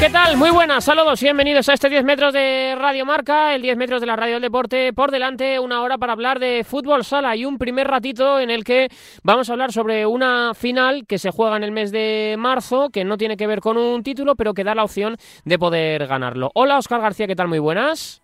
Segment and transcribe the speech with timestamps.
[0.00, 0.38] ¿Qué tal?
[0.38, 4.00] Muy buenas, saludos y bienvenidos a este 10 metros de Radio Marca, el 10 metros
[4.00, 4.94] de la Radio del Deporte.
[4.94, 8.64] Por delante, una hora para hablar de fútbol sala y un primer ratito en el
[8.64, 8.88] que
[9.22, 13.04] vamos a hablar sobre una final que se juega en el mes de marzo, que
[13.04, 16.50] no tiene que ver con un título, pero que da la opción de poder ganarlo.
[16.54, 17.48] Hola, Oscar García, ¿qué tal?
[17.48, 18.22] Muy buenas.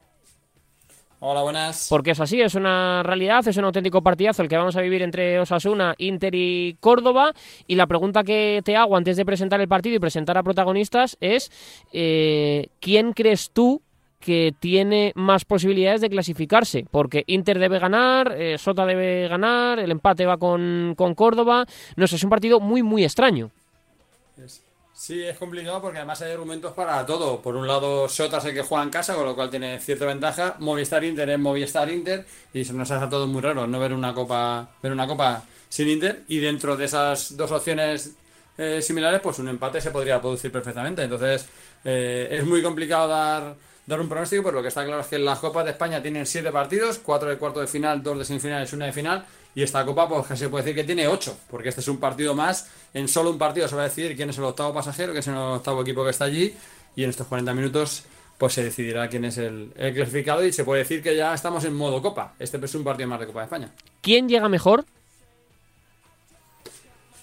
[1.19, 1.87] Hola, buenas.
[1.89, 5.01] Porque es así, es una realidad, es un auténtico partidazo el que vamos a vivir
[5.01, 7.33] entre Osasuna, Inter y Córdoba.
[7.67, 11.17] Y la pregunta que te hago antes de presentar el partido y presentar a protagonistas
[11.21, 11.51] es,
[11.93, 13.81] eh, ¿quién crees tú
[14.21, 16.85] que tiene más posibilidades de clasificarse?
[16.91, 21.65] Porque Inter debe ganar, eh, Sota debe ganar, el empate va con, con Córdoba.
[21.97, 23.51] No sé, es un partido muy, muy extraño.
[24.99, 27.43] Sí, es complicado porque además hay argumentos para todo.
[27.43, 30.07] Por un lado, Sota es el que juega en casa, con lo cual tiene cierta
[30.07, 30.57] ventaja.
[30.59, 32.25] Movistar Inter es Movistar Inter
[32.55, 35.89] y se nos hace todo muy raro no ver una copa, ver una copa sin
[35.91, 36.25] Inter.
[36.29, 38.15] Y dentro de esas dos opciones
[38.57, 41.03] eh, similares, pues un empate se podría producir perfectamente.
[41.03, 41.47] Entonces,
[41.85, 45.19] eh, es muy complicado dar, dar un pronóstico, pero lo que está claro es que
[45.19, 48.73] las copas de España tienen siete partidos, cuatro de cuarto de final, dos de semifinales,
[48.73, 49.27] una de final.
[49.57, 52.35] Y esta copa, pues se puede decir que tiene 8, porque este es un partido
[52.35, 52.69] más.
[52.93, 55.29] En solo un partido se va a decidir quién es el octavo pasajero, que es
[55.29, 56.55] el octavo equipo que está allí.
[56.95, 58.05] Y en estos 40 minutos,
[58.37, 60.45] pues se decidirá quién es el, clasificado.
[60.45, 62.35] Y se puede decir que ya estamos en modo copa.
[62.39, 63.73] Este es un partido más de Copa de España.
[64.03, 64.85] ¿Quién llega mejor?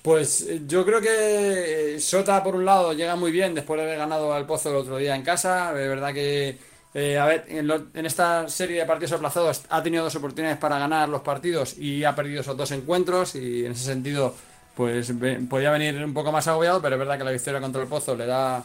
[0.01, 3.99] Pues eh, yo creo que Sota, por un lado, llega muy bien después de haber
[3.99, 5.71] ganado al Pozo el otro día en casa.
[5.71, 6.57] De verdad que
[6.93, 11.09] eh, a ver, en, esta serie de partidos aplazados ha tenido dos oportunidades para ganar
[11.09, 14.35] los partidos y ha perdido esos dos encuentros y en ese sentido
[14.75, 15.11] pues
[15.49, 18.15] podía venir un poco más agobiado, pero es verdad que la victoria contra el Pozo
[18.15, 18.63] le da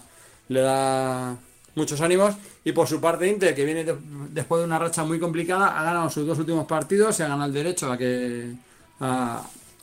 [0.48, 1.36] le da
[1.74, 2.34] muchos ánimos.
[2.64, 3.84] Y por su parte Inter que viene
[4.30, 7.46] después de una racha muy complicada ha ganado sus dos últimos partidos se ha ganado
[7.48, 8.52] el derecho a que
[9.00, 9.42] a,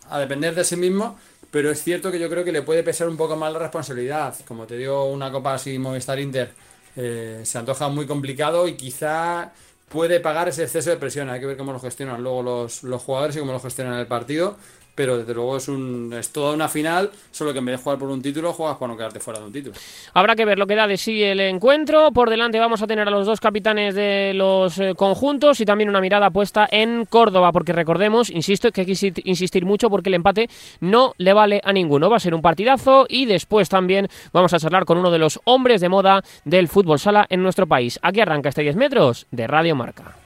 [0.10, 1.18] a depender de sí mismo.
[1.50, 4.36] Pero es cierto que yo creo que le puede pesar un poco más la responsabilidad.
[4.48, 6.52] Como te digo una copa así Movistar Inter
[6.95, 9.54] eh, se antoja muy complicado y quizá
[9.89, 11.30] puede pagar ese exceso de presión.
[11.30, 14.08] Hay que ver cómo lo gestionan luego los, los jugadores y cómo lo gestionan el
[14.08, 14.58] partido
[14.95, 18.00] pero desde luego es, un, es toda una final, solo que en vez de jugar
[18.00, 19.76] por un título, juegas para no quedarte fuera de un título.
[20.14, 22.11] Habrá que ver lo que da de sí el encuentro.
[22.11, 25.89] Por delante vamos a tener a los dos capitanes de los eh, conjuntos y también
[25.89, 30.16] una mirada puesta en Córdoba, porque recordemos, insisto, que hay que insistir mucho porque el
[30.16, 32.10] empate no le vale a ninguno.
[32.10, 35.39] Va a ser un partidazo y después también vamos a charlar con uno de los
[35.44, 38.00] hombres de moda del fútbol sala en nuestro país.
[38.02, 40.24] Aquí arranca este 10 metros de Radio Marca.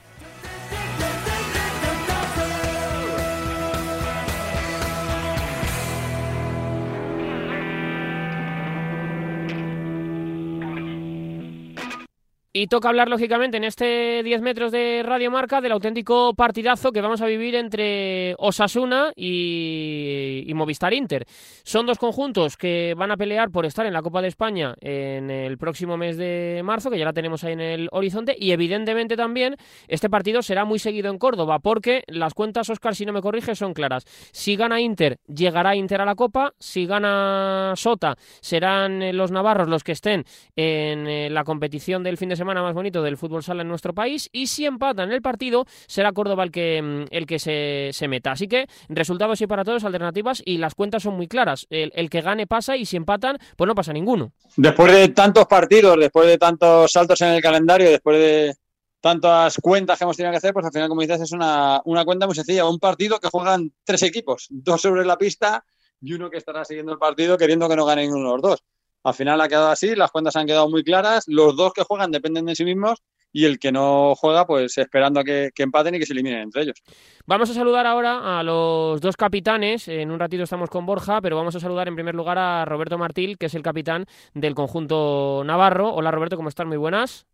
[12.52, 17.00] Y toca hablar, lógicamente, en este 10 metros de Radio Marca del auténtico partidazo que
[17.00, 21.26] vamos a vivir entre Osasuna y, Movistar Inter.
[21.62, 25.30] Son dos conjuntos que van a pelear por estar en la Copa de España en
[25.30, 28.34] el próximo mes de marzo, que ya la tenemos ahí en el horizonte.
[28.36, 29.54] Y evidentemente también
[29.86, 33.54] este partido será muy seguido en Córdoba, porque las cuentas, Oscar, si no me corrige,
[33.54, 34.04] son claras.
[34.32, 36.52] Si gana Inter, llegará Inter a la Copa.
[36.58, 40.24] Si gana Sota, serán los navarros los que estén
[40.56, 43.94] en eh, la competición del fin de semana más bonito del fútbol sala en nuestro
[43.94, 48.08] país y si empatan el partido será Córdoba el que, mm, el que se, se
[48.08, 48.32] meta.
[48.32, 51.66] Así que resultados y para todos, alternativas y las cuentas son muy claras.
[51.70, 54.32] El, que gane pasa y si empatan, pues no pasa ninguno.
[54.56, 58.54] Después de tantos partidos, después de tantos saltos en el calendario, después de
[59.00, 62.04] tantas cuentas que hemos tenido que hacer, pues al final, como dices, es una, una
[62.04, 62.68] cuenta muy sencilla.
[62.68, 65.64] Un partido que juegan tres equipos, dos sobre la pista
[66.00, 68.64] y uno que estará siguiendo el partido queriendo que no ganen uno de los dos.
[69.02, 72.10] Al final ha quedado así, las cuentas han quedado muy claras, los dos que juegan
[72.10, 73.02] dependen de sí mismos
[73.32, 76.62] y el que no juega, pues esperando a que, empaten y que se eliminen entre
[76.62, 76.82] ellos.
[77.26, 79.88] Vamos a saludar ahora a los dos capitanes.
[79.88, 82.98] En un ratito estamos con Borja, pero vamos a saludar en primer lugar a Roberto
[82.98, 85.94] Martil, que es el capitán del conjunto Navarro.
[85.94, 86.66] Hola Roberto, ¿cómo estás?
[86.66, 87.29] Muy buenas.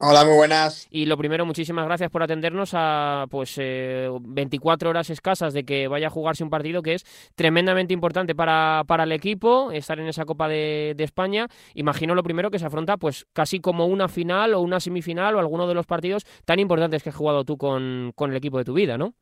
[0.00, 0.86] Hola, muy buenas.
[0.92, 5.88] Y lo primero, muchísimas gracias por atendernos a pues 24 eh, horas escasas de que
[5.88, 7.04] vaya a jugarse un partido que es
[7.34, 11.48] tremendamente importante para, para el equipo, estar en esa Copa de, España.
[11.74, 15.40] Imagino lo primero que se afronta pues casi como una final o una semifinal o
[15.40, 18.74] alguno de los partidos tan importantes que has jugado tú con, el equipo de tu
[18.74, 19.14] vida, ¿no?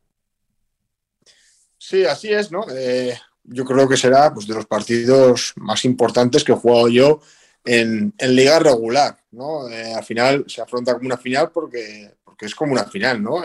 [1.79, 2.63] Sí, así es, ¿no?
[2.69, 7.19] Eh, yo creo que será pues, de los partidos más importantes que he jugado yo
[7.67, 9.69] en, liga regular, ¿no?
[9.69, 13.41] Eh, al final se afronta como una final porque, porque es como una final, ¿no?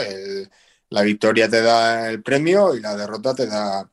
[0.90, 3.88] la victoria te da el premio y la derrota te da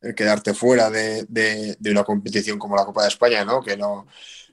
[0.00, 3.60] el quedarte fuera de, una competición como la Copa de España, ¿no?
[3.60, 4.06] Que, no,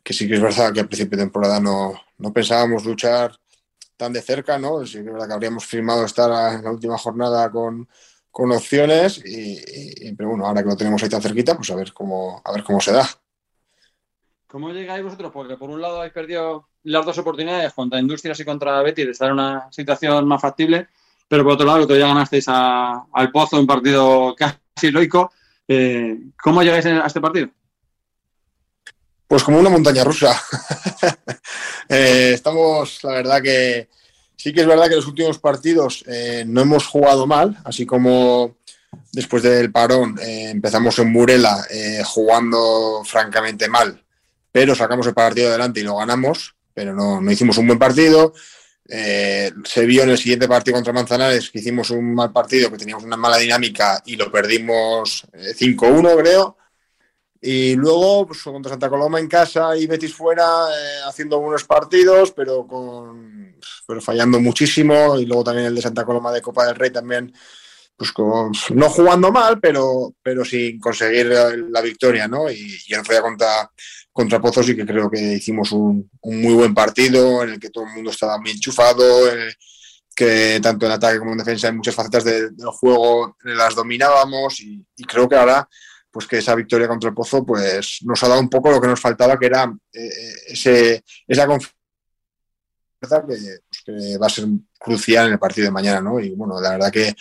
[0.04, 3.38] que sí que es verdad que al principio de temporada no, no pensábamos luchar
[3.96, 4.86] tan de cerca, ¿no?
[4.86, 7.88] Sí es verdad que habríamos firmado estar en la última jornada con,
[8.32, 11.94] con opciones y, pero bueno, ahora que lo tenemos ahí tan cerquita, pues a ver
[11.94, 13.08] cómo, a ver cómo se da.
[14.54, 15.32] ¿Cómo llegáis vosotros?
[15.34, 19.12] Porque por un lado habéis perdido las dos oportunidades contra Industrias y contra Betis de
[19.12, 20.90] estar en una situación más factible,
[21.28, 25.32] pero por otro lado todavía ganasteis al Pozo un partido casi heroico.
[25.68, 27.50] Eh, ¿Cómo llegáis a este partido?
[29.26, 30.40] Pues como una montaña rusa.
[31.90, 33.90] Eh, estamos, la verdad que
[34.38, 38.56] sí que es verdad que los últimos partidos eh, no hemos jugado mal, así como
[39.12, 41.62] después del parón empezamos en Murela
[42.06, 44.04] jugando francamente mal
[44.54, 48.34] pero sacamos el partido adelante y lo ganamos, pero no, no hicimos un buen partido.
[48.88, 52.78] Eh, se vio en el siguiente partido contra Manzanares que hicimos un mal partido, que
[52.78, 56.58] teníamos una mala dinámica y lo perdimos 5-1, eh, creo.
[57.42, 62.32] Y luego, pues, contra Santa Coloma en casa y Betis fuera, eh, haciendo buenos partidos,
[62.32, 63.58] pero, con,
[63.88, 65.18] pero fallando muchísimo.
[65.18, 67.34] Y luego también el de Santa Coloma de Copa del Rey también,
[67.96, 68.12] pues
[68.72, 72.50] no jugando mal, pero, pero sin conseguir la, victoria, ¿no?
[72.50, 73.70] Y, y el día contra
[74.14, 77.86] contra Pozos y que creo que hicimos un, muy buen partido en el que todo
[77.86, 79.28] el mundo estaba muy enchufado,
[80.16, 84.86] que tanto en ataque como en defensa en muchas facetas del juego las dominábamos y,
[85.08, 85.68] creo que ahora
[86.12, 88.88] pues que esa victoria contra el Pozo pues nos ha dado un poco lo que
[88.88, 91.74] nos faltaba que era eh, ese, esa confianza
[93.02, 94.46] que, pues, que, va a ser
[94.78, 96.20] crucial en el partido de mañana, ¿no?
[96.20, 97.16] Y bueno, la verdad que,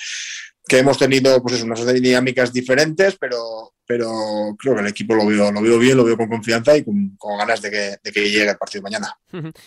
[0.66, 5.52] que hemos tenido pues unas dinámicas diferentes, pero, pero creo que el equipo lo veo,
[5.52, 8.80] lo veo bien, lo veo con confianza y con, ganas de que, llegue el partido
[8.80, 9.14] de mañana.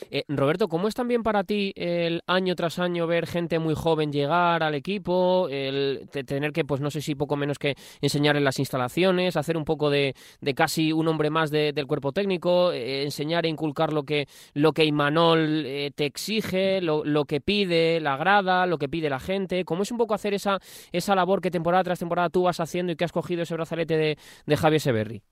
[0.09, 4.11] Eh, Roberto, ¿cómo es también para ti el año tras año ver gente muy joven
[4.11, 8.43] llegar al equipo, el tener que, pues no sé si poco menos que enseñar en
[8.43, 10.15] las instalaciones, hacer un poco de,
[10.55, 14.85] casi un hombre más del cuerpo técnico, eh, enseñar e inculcar lo que, lo que
[14.85, 19.65] Imanol eh, te exige, lo, lo, que pide la grada, lo que pide la gente?
[19.65, 20.59] ¿Cómo es un poco hacer esa,
[20.91, 23.97] esa labor que temporada tras temporada tú vas haciendo y que has cogido ese brazalete
[23.97, 24.14] de
[24.45, 25.23] de, Javier Severri?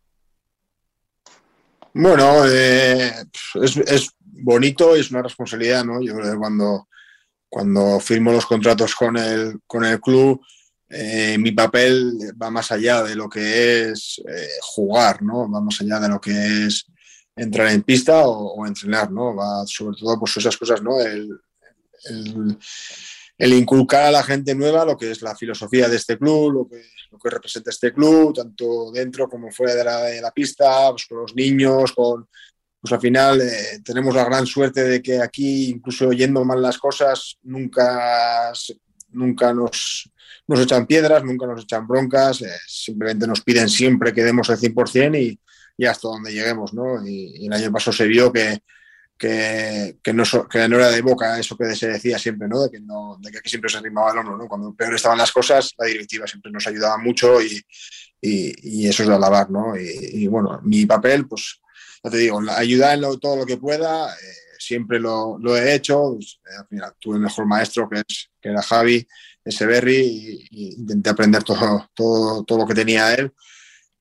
[1.94, 3.12] Bueno, eh,
[3.62, 6.01] es, bonito y es una responsabilidad, ¿no?
[6.01, 6.88] Yo creo que cuando,
[7.47, 10.41] cuando firmo los contratos con el, con el club,
[10.89, 15.50] eh, mi papel va más allá de lo que es eh, jugar, ¿no?
[15.50, 16.86] Va más allá de lo que es
[17.36, 19.36] entrar en pista o, entrenar, ¿no?
[19.36, 20.97] Va sobre todo pues esas cosas, ¿no?
[23.39, 26.83] Inculcar a la gente nueva lo que es la filosofía de este club, lo que,
[27.12, 31.35] lo que representa este club, tanto dentro como fuera de la, pista, pues con los
[31.35, 36.62] niños, pues al final eh, tenemos la gran suerte de que aquí, incluso yendo mal
[36.62, 38.51] las cosas, nunca,
[39.09, 40.12] nunca nos,
[40.47, 44.57] nos echan piedras, nunca nos echan broncas, eh, simplemente nos piden siempre que demos el
[44.57, 45.39] 100% y,
[45.77, 47.06] y hasta donde lleguemos, ¿no?
[47.06, 48.59] Y el año pasado se vio que,
[49.18, 52.63] que, que, no, que no era de boca eso que se decía siempre, ¿no?
[52.63, 54.48] De que, no, de que aquí siempre se arrimaba el hombro, ¿no?
[54.48, 57.62] Cuando peor estaban las cosas, la directiva siempre nos ayudaba mucho y,
[58.21, 59.75] y, eso es de alabar, ¿no?
[59.77, 61.62] Y, bueno, mi papel, pues,
[62.04, 66.13] ya te digo, ayudar en todo lo que pueda, eh, siempre lo, lo, he hecho,
[66.15, 69.07] pues, eh, final tuve el mejor maestro que, es, que era Javi,
[69.44, 73.31] ese Berry, y, intenté aprender todo, todo, todo lo que tenía él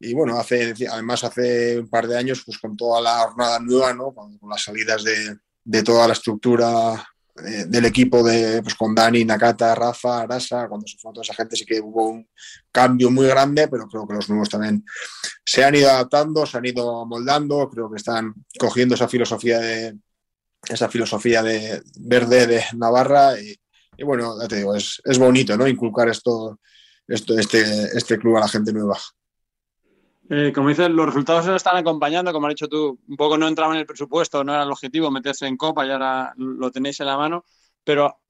[0.02, 3.94] y bueno, hace, además hace un par de años, pues con toda la jornada nueva,
[3.94, 4.12] ¿no?
[4.12, 9.24] con, las salidas de, de, toda la estructura eh, del equipo, de, pues con Dani,
[9.24, 12.28] Nakata, Rafa, Arasa, cuando se fue toda esa gente sí que hubo un
[12.72, 14.84] cambio muy grande, pero creo que los nuevos también
[15.44, 19.96] se han ido adaptando, se han ido moldando, creo que están cogiendo esa filosofía de
[20.68, 23.56] esa filosofía de verde de Navarra y,
[24.02, 25.68] bueno, ya te digo, es, es bonito, ¿no?
[25.68, 26.58] Inculcar esto,
[27.06, 28.98] esto, este, este club a la gente nueva.
[30.30, 33.48] Eh, como dices, los resultados se están acompañando, como has dicho tú, un poco no
[33.48, 37.00] entraba en el presupuesto, no era el objetivo meterse en Copa y ahora lo tenéis
[37.00, 37.44] en la mano,
[37.84, 38.20] pero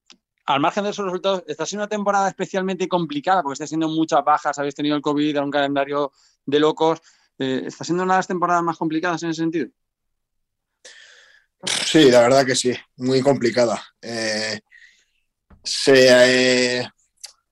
[0.47, 4.25] al margen de esos resultados, está siendo una temporada especialmente complicada porque está siendo muchas
[4.25, 6.13] bajas, habéis tenido el COVID, un calendario
[6.45, 7.01] de locos,
[7.39, 9.69] eh, ¿está siendo una de las temporadas más complicadas en ese sentido?
[11.65, 13.81] Sí, la verdad que sí, muy complicada.
[14.01, 14.61] Eh,
[15.63, 16.91] se,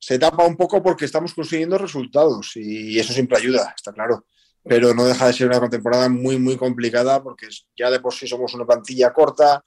[0.00, 4.26] se tapa un poco porque estamos consiguiendo resultados y eso siempre ayuda, está claro.
[4.64, 8.26] Pero no deja de ser una temporada muy, muy complicada porque ya de por sí
[8.26, 9.62] somos una plantilla corta,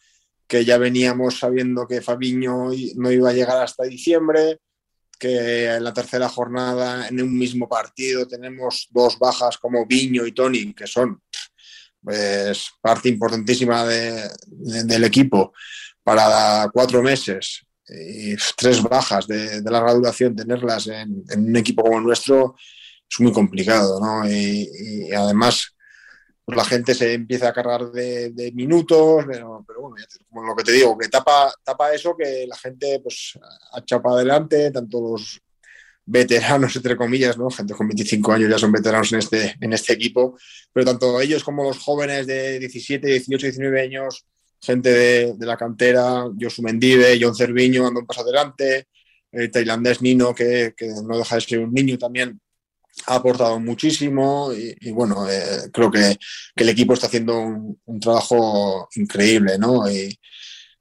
[0.47, 4.59] que ya veníamos sabiendo que Fabiño no iba a llegar hasta diciembre,
[5.19, 10.31] que en la tercera jornada, en un mismo partido, tenemos dos bajas como Viño y
[10.31, 11.21] Tony, que son
[12.03, 15.53] pues, parte importantísima del equipo
[16.03, 22.03] para cuatro meses y tres bajas de, larga duración, tenerlas en, un equipo como el
[22.03, 22.55] nuestro
[23.09, 24.29] es muy complicado, ¿no?
[24.29, 25.75] Y, además,
[26.43, 29.95] pues la gente se empieza a cargar de, minutos, pero, bueno,
[30.29, 33.37] como lo que te digo, que tapa, tapa eso, que la gente pues
[33.71, 35.41] ha echado para adelante, tanto los,
[36.05, 37.49] veteranos, entre comillas, ¿no?
[37.49, 40.37] Gente con 25 años ya son veteranos en este, en este equipo,
[40.71, 44.25] pero tanto ellos como los jóvenes de 17, 18, 19 años,
[44.63, 48.87] gente de, de la cantera, Josu Mendive, John Cerviño, ando un paso adelante,
[49.31, 52.39] el tailandés Nino, que, que, no deja de ser un niño también,
[53.07, 56.17] ha aportado muchísimo y, bueno, eh, creo que,
[56.55, 59.89] que, el equipo está haciendo un, trabajo increíble, ¿no?
[59.89, 60.17] Y,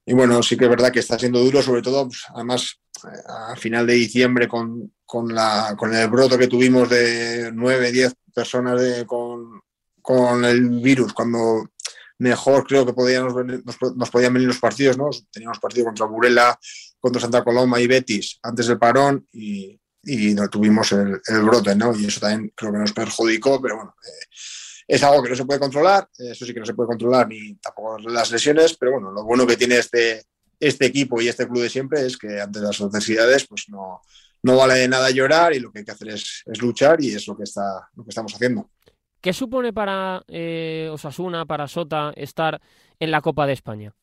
[0.07, 2.79] bueno, sí que es verdad que está siendo duro, sobre todo, pues, además,
[3.27, 8.15] a final de diciembre con, con, la, con el broto que tuvimos de 9, 10
[8.35, 9.61] personas con,
[10.01, 11.65] con el virus, cuando
[12.23, 15.11] mejor creo que podíamos nos, nos, podían venir los partidos, ¿no?
[15.31, 16.59] Teníamos partido contra Burela,
[17.01, 21.75] contra Santa Coloma y Betis antes del parón y, y no tuvimos el, el, brote,
[21.75, 21.95] ¿no?
[21.97, 24.27] Y eso también creo que nos perjudicó, pero bueno, eh,
[24.87, 27.55] es algo que no se puede controlar, eso sí que no se puede controlar ni
[27.57, 30.23] tampoco las lesiones, pero bueno, lo bueno que tiene este,
[30.61, 34.01] este equipo y este club de siempre es que ante las adversidades pues no,
[34.43, 37.15] no vale de nada llorar y lo que hay que hacer es, es luchar y
[37.15, 38.71] es lo que, está, lo que estamos haciendo.
[39.23, 42.61] ¿Qué supone para eh, Osasuna, para Sota, estar
[42.99, 43.95] en la Copa de España?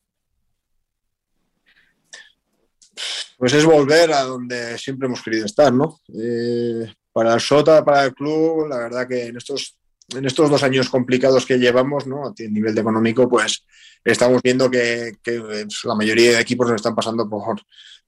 [3.36, 6.00] Pues es volver a donde siempre hemos querido estar, ¿no?
[6.18, 9.76] Eh, para Sota, para el club, la verdad que en estos,
[10.08, 12.26] en estos dos años complicados que llevamos, ¿no?
[12.26, 13.66] A nivel de económico, pues
[14.02, 17.60] estamos viendo que, que la mayoría de equipos nos están pasando por,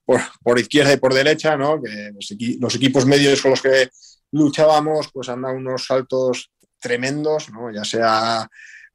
[0.07, 1.79] por, por, izquierda y por derecha, ¿no?
[1.83, 2.11] Que
[2.59, 3.91] los, equipos medios con los que
[4.31, 6.51] luchábamos, pues han dado unos saltos
[6.83, 7.49] tremendos.
[7.73, 8.49] Ya sea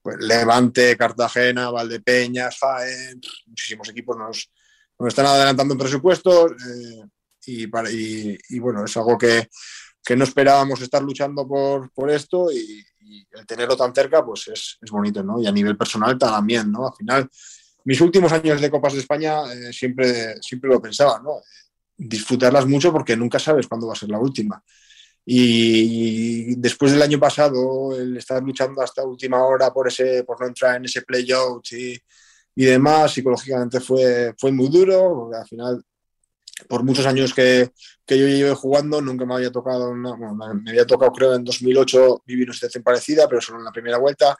[0.07, 4.49] pues, Levante, Cartagena, Valdepeñas, Jaén, muchísimos equipos nos,
[5.05, 7.03] están adelantando en presupuestos eh,
[7.45, 9.49] y, para, y, bueno, es algo que,
[10.15, 12.81] no esperábamos estar luchando por, esto y,
[13.31, 15.41] el tenerlo tan cerca, pues es, bonito, ¿no?
[15.41, 16.87] Y a nivel personal también, ¿no?
[16.87, 17.29] Al final,
[17.83, 21.21] mis últimos años de Copas de España eh, siempre, lo pensaba.
[21.97, 24.63] Disfrutarlas mucho porque nunca sabes cuándo va a ser la última.
[25.29, 30.47] Y después del año pasado, el estar luchando hasta última hora por, ese, por no
[30.47, 31.99] entrar en ese playout y,
[32.55, 35.83] y demás, psicológicamente fue, fue muy duro, al final,
[36.69, 37.71] por muchos años que,
[38.05, 41.43] que yo llevé jugando, nunca me había tocado, una, bueno, me había tocado creo en
[41.43, 44.37] 2008 vivir una situación parecida, pero solo en la primera vuelta,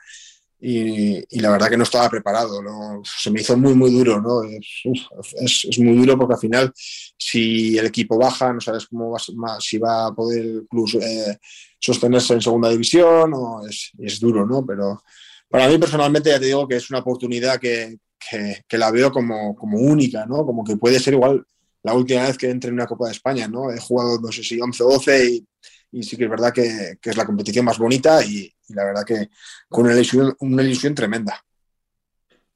[0.59, 3.01] y, y, la verdad que no estaba preparado, ¿no?
[3.03, 4.43] se me hizo muy, muy duro, ¿no?
[4.43, 4.81] Es,
[5.39, 9.59] es, es, muy duro porque al final, si el equipo baja, no sabes cómo va,
[9.59, 11.37] si va a poder el club eh,
[11.79, 13.33] sostenerse en segunda división,
[13.69, 14.65] es, es, duro, ¿no?
[14.65, 15.03] Pero
[15.47, 19.11] para mí personalmente ya te digo que es una oportunidad que, que, que la veo
[19.11, 20.43] como, como, única, ¿no?
[20.43, 21.45] Como que puede ser igual
[21.83, 23.71] la última vez que entre en una Copa de España, ¿no?
[23.71, 25.47] He jugado, no sé si 11 o 12 y,
[25.97, 28.85] y sí que es verdad que, que es la competición más bonita y, y, la
[28.85, 29.29] verdad que
[29.67, 31.43] con una ilusión, una ilusión tremenda.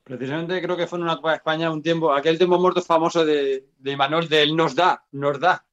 [0.04, 3.26] Precisamente creo que fue en una Copa de España un tiempo, aquel tiempo muerto famoso
[3.26, 5.66] de, de Imanol del nos da, nos da.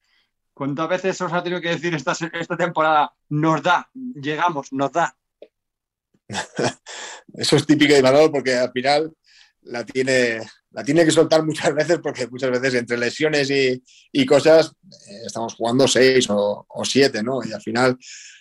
[0.54, 5.14] ¿Cuántas veces os ha tenido que decir esta, esta temporada, nos da, llegamos, nos da?
[7.34, 9.14] Eso es típico de Imanol porque al final
[9.62, 14.26] la tiene, la tiene que soltar muchas veces porque muchas veces entre lesiones y, y
[14.26, 14.72] cosas
[15.08, 17.40] eh, estamos jugando seis o, siete, ¿no?
[17.44, 17.96] Y al final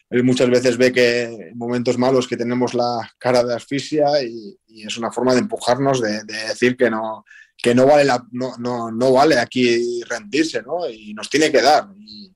[0.09, 4.57] él muchas veces ve que en momentos malos que tenemos la cara de asfixia y,
[4.67, 7.25] es una forma de empujarnos, de, de, decir que no,
[7.57, 10.87] que no vale, no, no, no, vale aquí rendirse, ¿no?
[10.87, 11.87] Y nos tiene que dar.
[11.97, 12.31] Y,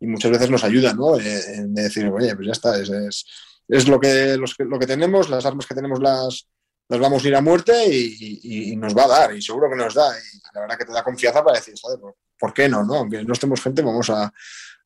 [0.00, 1.16] muchas veces nos ayuda, ¿no?
[1.16, 3.24] De, de, decir, oye, pues ya está, es, es,
[3.66, 6.46] es lo, que, los, lo que tenemos, las armas que tenemos las
[6.88, 9.94] nos vamos a ir a muerte y, nos va a dar, y seguro que nos
[9.94, 10.08] da.
[10.18, 12.84] Y la verdad que te da confianza para decir, joder, ¿por, ¿por qué no?
[12.84, 12.94] no?
[12.96, 14.32] Aunque no estemos gente, vamos a,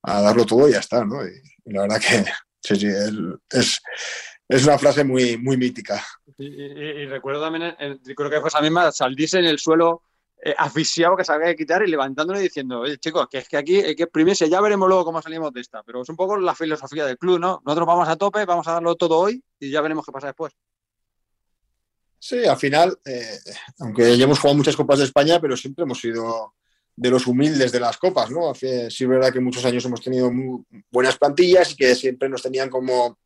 [0.02, 1.24] darlo todo y ya está, ¿no?
[1.26, 2.24] Y, la verdad que
[2.62, 2.86] sí, sí,
[3.50, 3.80] es,
[4.48, 6.04] es, una frase muy, muy mítica.
[6.38, 10.02] Y, recuerdo también, el, creo que fue esa misma, salirse en el suelo
[10.42, 13.48] eh, asfixiado que se había de quitar y levantándole y diciendo, oye, chicos, que es
[13.48, 15.82] que aquí hay que exprimirse, ya veremos luego cómo salimos de esta.
[15.82, 17.60] Pero es un poco la filosofía del club, ¿no?
[17.64, 20.54] Nosotros vamos a tope, vamos a darlo todo hoy y ya veremos qué pasa después.
[22.22, 23.38] Sí, al final, eh,
[23.78, 26.52] aunque ya hemos jugado muchas copas de España, pero siempre hemos sido
[26.94, 28.54] de los humildes de las copas, ¿no?
[28.54, 30.30] Sí, es verdad que muchos años hemos tenido
[30.90, 33.18] buenas plantillas y que siempre nos tenían como,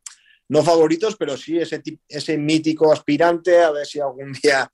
[0.47, 4.71] no favoritos, pero sí ese, ese mítico aspirante, a ver si algún día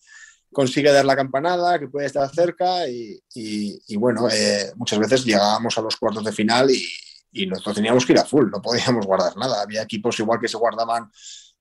[0.54, 5.26] consigue dar la campanada, que puede estar cerca y, y, y bueno, eh, muchas veces
[5.26, 6.86] llegábamos a los cuartos de final y,
[7.32, 9.64] y nosotros teníamos que ir a full, no podíamos guardar nada.
[9.64, 11.10] Había equipos igual que se guardaban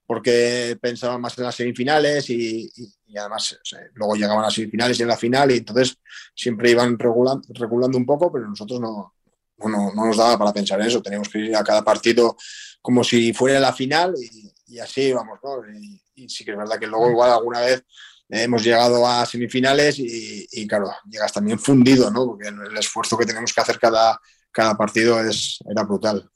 [0.05, 4.47] porque pensaban más en las semifinales y, y, y además o sea, luego llegaban a
[4.47, 5.97] las semifinales y en la final y entonces
[6.35, 9.13] siempre iban regulando, regulando un poco, pero nosotros no,
[9.57, 12.35] no, no, nos daba para pensar eso, teníamos que ir a cada partido
[12.81, 15.57] como si fuera la final y, y así íbamos, ¿no?
[15.77, 17.83] Y, sí que es verdad que luego igual alguna vez
[18.29, 22.27] hemos llegado a semifinales y, y claro, llegas también fundido, ¿no?
[22.27, 24.19] Porque el esfuerzo que tenemos que hacer cada,
[24.51, 26.29] cada partido es, era brutal.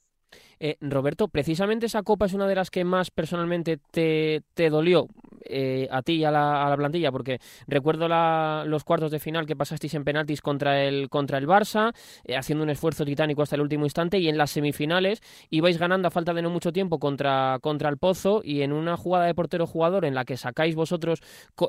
[0.60, 5.08] Eh, Roberto, precisamente esa copa es una de las que más personalmente te, te dolió
[5.48, 9.20] eh, a ti y a la, a la, plantilla, porque recuerdo la, los cuartos de
[9.20, 13.42] final que pasasteis en penaltis contra el, contra el Barça, eh, haciendo un esfuerzo titánico
[13.42, 16.72] hasta el último instante, y en las semifinales ibais ganando a falta de no mucho
[16.72, 20.76] tiempo contra, contra el Pozo, y en una jugada de portero-jugador en la que sacáis
[20.76, 21.22] vosotros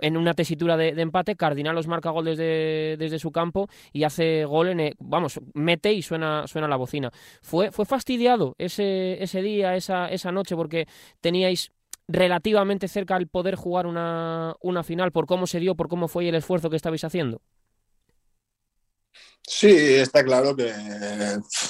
[0.02, 4.04] en una tesitura de, de empate, Cardinal os marca gol desde, desde su campo y
[4.04, 7.11] hace gol en, vamos, mete y suena, suena la bocina.
[7.42, 10.87] Fue, fue fastidiado ese, ese día, esa, esa noche, porque
[11.21, 11.73] teníais
[12.09, 16.29] relativamente cerca al poder jugar una, una final por cómo se dio, por cómo fue
[16.29, 17.43] el esfuerzo que estabais haciendo?
[19.47, 20.73] Sí, está claro que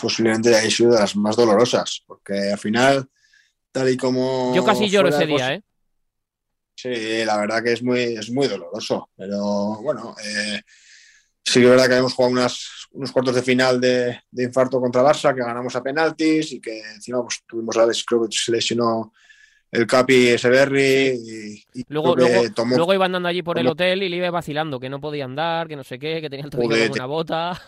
[0.00, 3.08] posiblemente haya sido de las más dolorosas, porque al final,
[3.70, 4.54] tal y como...
[4.54, 5.62] Yo casi lloro ese día, ¿eh?
[6.74, 10.60] Sí, la verdad que es muy, es muy doloroso, pero bueno, eh,
[11.42, 14.78] sí que es verdad que hemos jugado unas, unos cuartos de final de, de, infarto
[14.78, 18.52] contra Barça, que ganamos a penaltis y que encima pues, tuvimos a creo que se
[18.52, 19.12] lesionó
[19.76, 22.76] el Capi Eseberri y, y luego, luego, tomó...
[22.76, 25.68] luego, iba andando allí por el hotel y le iba vacilando, que no podía andar,
[25.68, 27.62] que no sé qué, que tenía el tobillo Joder, como una bota.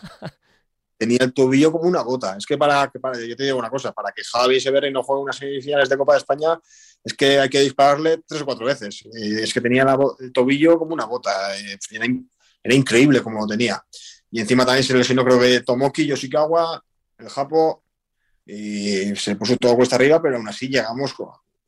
[0.97, 2.35] Tenía el tobillo como una gota.
[2.35, 5.03] Es que para, que para, yo te digo una cosa, para que Javi Eseberri no
[5.03, 6.59] juegue unas semifinales de Copa de España,
[7.03, 9.05] es que hay que dispararle tres o cuatro veces.
[9.13, 11.55] Es que tenía la, el tobillo como una gota.
[11.91, 12.05] Era,
[12.63, 13.81] era, increíble como lo tenía.
[14.31, 16.83] Y encima también se lesionó, creo que Tomoki, Yoshikawa,
[17.17, 17.83] el Japo,
[18.45, 21.13] y se puso todo cuesta arriba, pero aún así llegamos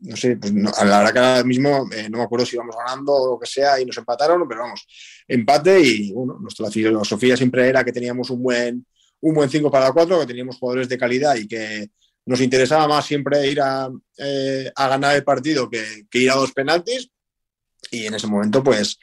[0.02, 2.76] no sé, pues a la hora que ahora mismo eh, no me acuerdo si íbamos
[2.76, 4.88] ganando o lo que sea y nos empataron, pero vamos,
[5.28, 8.86] empate y bueno, nuestra filosofía siempre era que teníamos un buen
[9.22, 11.90] un buen 5 para 4, que teníamos jugadores de calidad y que
[12.26, 16.36] nos interesaba más siempre ir a, eh, a ganar el partido que, que, ir a
[16.36, 17.10] dos penaltis.
[17.92, 18.98] Y en ese momento pues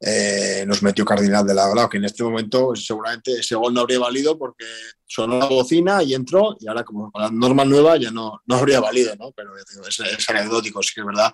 [0.00, 3.74] eh, nos metió Cardinal de lado a lado, que en este momento seguramente ese gol
[3.74, 4.64] no habría valido porque
[5.06, 8.80] sonó la bocina y entró, y ahora como la norma nueva ya no, no habría
[8.80, 9.32] valido, ¿no?
[9.32, 11.32] Pero digo, es, es, anecdótico, sí que es verdad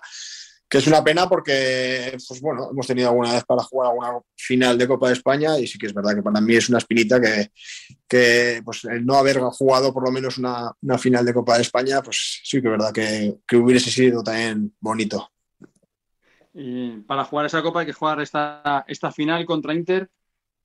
[0.67, 4.77] que es una pena porque, pues bueno, hemos tenido alguna vez para jugar alguna final
[4.77, 7.21] de Copa de España y sí que es verdad que para mí es una espinita
[7.21, 7.51] que,
[8.07, 11.61] que pues el no haber jugado por lo menos una, una final de Copa de
[11.61, 15.29] España, pues sí que es verdad que, que hubiese sido también bonito.
[16.57, 20.09] Y para jugar esa copa hay que jugar esta, esta final contra Inter.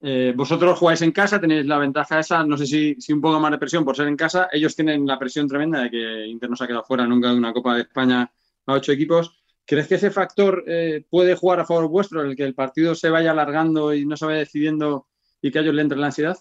[0.01, 3.39] Eh, vosotros jugáis en casa, tenéis la ventaja esa, no sé si, si, un poco
[3.41, 4.49] más de presión por ser en casa.
[4.53, 7.37] Ellos tienen la presión tremenda de que Inter no se ha quedado fuera nunca de
[7.37, 8.33] una Copa de España
[8.67, 9.37] a ocho equipos.
[9.67, 13.11] ¿Crees que ese factor eh, puede jugar a favor vuestro, el que el partido se
[13.11, 15.09] vaya alargando y no se vaya decidiendo
[15.43, 16.39] y que a ellos le entre la ansiedad?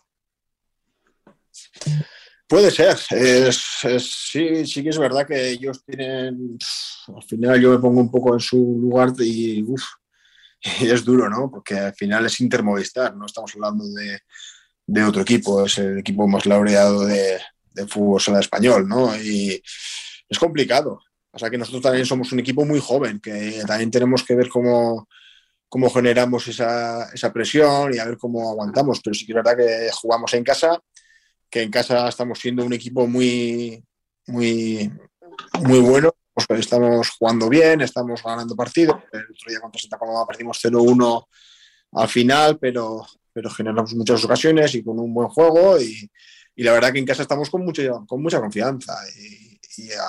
[2.49, 2.97] Puede ser.
[2.97, 6.57] Sí, sí que es verdad que ellos tienen.
[7.15, 9.83] Al final yo me pongo un poco en su lugar y, uf,
[10.81, 11.51] es duro, ¿no?
[11.51, 14.21] Porque al final es Intermovistar, no estamos hablando de,
[14.88, 17.39] de otro equipo, es el equipo más laureado de,
[17.71, 19.15] de fútbol sala español, ¿no?
[19.15, 19.62] Y
[20.27, 21.01] es complicado.
[21.31, 24.49] O sea que nosotros también somos un equipo muy joven, que también tenemos que ver
[24.49, 25.07] cómo,
[25.67, 29.01] cómo generamos esa, esa presión y a ver cómo aguantamos.
[29.03, 30.81] Pero sí que es verdad que jugamos en casa
[31.49, 33.83] que en casa estamos siendo un equipo muy,
[34.27, 34.91] muy,
[35.62, 36.13] muy bueno.
[36.33, 38.97] Pues estamos jugando bien, estamos ganando partidos.
[39.12, 41.25] El otro día contra Santa Coloma perdimos 0-1
[41.93, 45.79] al final, pero, pero generamos muchas ocasiones y con un buen juego.
[45.81, 46.09] Y,
[46.55, 48.93] y la verdad que en casa estamos con, mucho, con mucha confianza.
[49.17, 49.49] Y,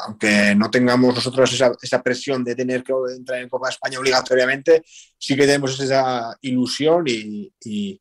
[0.04, 4.00] aunque no tengamos nosotros esa, esa, presión de tener que entrar en Copa de España
[4.00, 4.82] obligatoriamente,
[5.16, 8.00] sí que tenemos esa ilusión y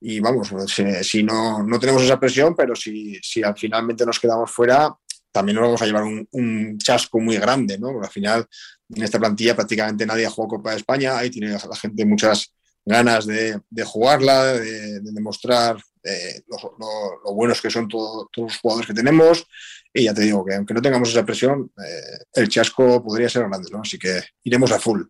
[0.00, 4.20] y vamos, si, si no, no, tenemos esa presión, pero si, si al finalmente nos
[4.20, 4.94] quedamos fuera,
[5.32, 7.92] también nos vamos a llevar un, un, chasco muy grande, ¿no?
[7.92, 8.46] Porque al final
[8.94, 12.54] en esta plantilla prácticamente nadie ha jugado Copa de España, ahí tiene la gente muchas
[12.84, 18.28] ganas de, de jugarla, de, de demostrar eh, lo, lo, lo, buenos que son todo,
[18.32, 19.46] todos los jugadores que tenemos.
[19.92, 23.48] Y ya te digo que aunque no tengamos esa presión, eh, el chasco podría ser
[23.48, 23.80] grande, ¿no?
[23.80, 25.02] Así que iremos a full.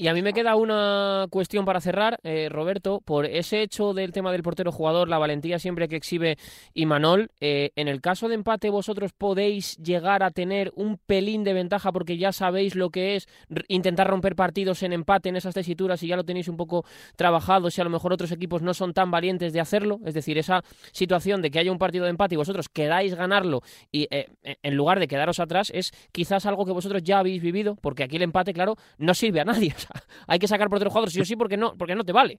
[0.00, 4.12] Y a mí me queda una cuestión para cerrar, eh, Roberto, por ese hecho del
[4.12, 6.38] tema del portero jugador, la valentía siempre que exhibe
[6.72, 7.32] Imanol.
[7.38, 11.92] Eh, en el caso de empate, vosotros podéis llegar a tener un pelín de ventaja
[11.92, 13.28] porque ya sabéis lo que es
[13.68, 16.86] intentar romper partidos en empate en esas tesituras y ya lo tenéis un poco
[17.16, 17.70] trabajado.
[17.70, 20.64] Si a lo mejor otros equipos no son tan valientes de hacerlo, es decir, esa
[20.92, 23.60] situación de que haya un partido de empate y vosotros queráis ganarlo
[23.92, 24.28] y eh,
[24.62, 28.16] en lugar de quedaros atrás, es quizás algo que vosotros ya habéis vivido, porque aquí
[28.16, 29.74] el empate, claro, no sirve a nadie.
[30.26, 32.38] Hay que sacar portero jugador sí o sí porque no, porque no te vale.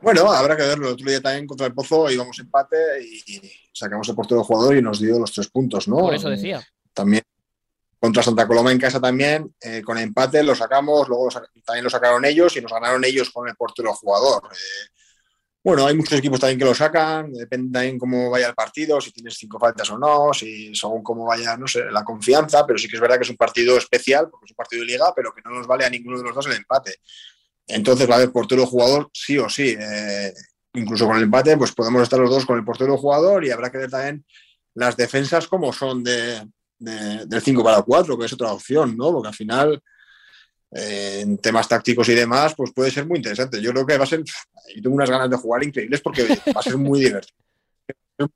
[0.00, 0.88] Bueno, habrá que verlo.
[0.88, 3.40] El otro día también contra el Pozo íbamos empate y
[3.72, 5.96] sacamos el portero jugador y nos dio los tres puntos, ¿no?
[5.98, 6.66] Por eso decía.
[6.94, 7.22] También
[8.00, 11.84] contra Santa Coloma en casa también, eh, con empate lo sacamos, luego lo sac también
[11.84, 14.42] lo sacaron ellos y nos ganaron ellos con el portero jugador.
[14.50, 14.99] Eh,
[15.62, 19.12] bueno, hay muchos equipos también que lo sacan, depende también cómo vaya el partido, si
[19.12, 22.88] tienes cinco faltas o no, si según cómo vaya, no sé, la confianza, pero sí
[22.88, 25.34] que es verdad que es un partido especial, porque es un partido de liga, pero
[25.34, 26.96] que no nos vale a ninguno de los dos el empate.
[27.66, 29.76] Entonces va a haber portero jugador sí o sí.
[29.78, 30.32] Eh,
[30.74, 33.70] incluso con el empate, pues podemos estar los dos con el portero jugador y habrá
[33.70, 34.24] que ver también
[34.74, 39.12] las defensas como son de, del 5 para 4, que es otra opción, ¿no?
[39.12, 39.82] Porque al final
[40.72, 43.60] eh, en temas tácticos y demás, pues puede ser muy interesante.
[43.60, 46.60] Yo creo que va a ser, yo tengo unas ganas de jugar increíbles porque va
[46.60, 47.38] a ser muy divertido.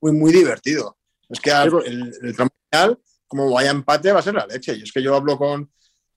[0.01, 0.97] Muy, muy divertido.
[1.29, 4.75] Es que el, el tramo final, como vaya empate, va a ser la leche.
[4.75, 5.70] Y es que yo hablo con,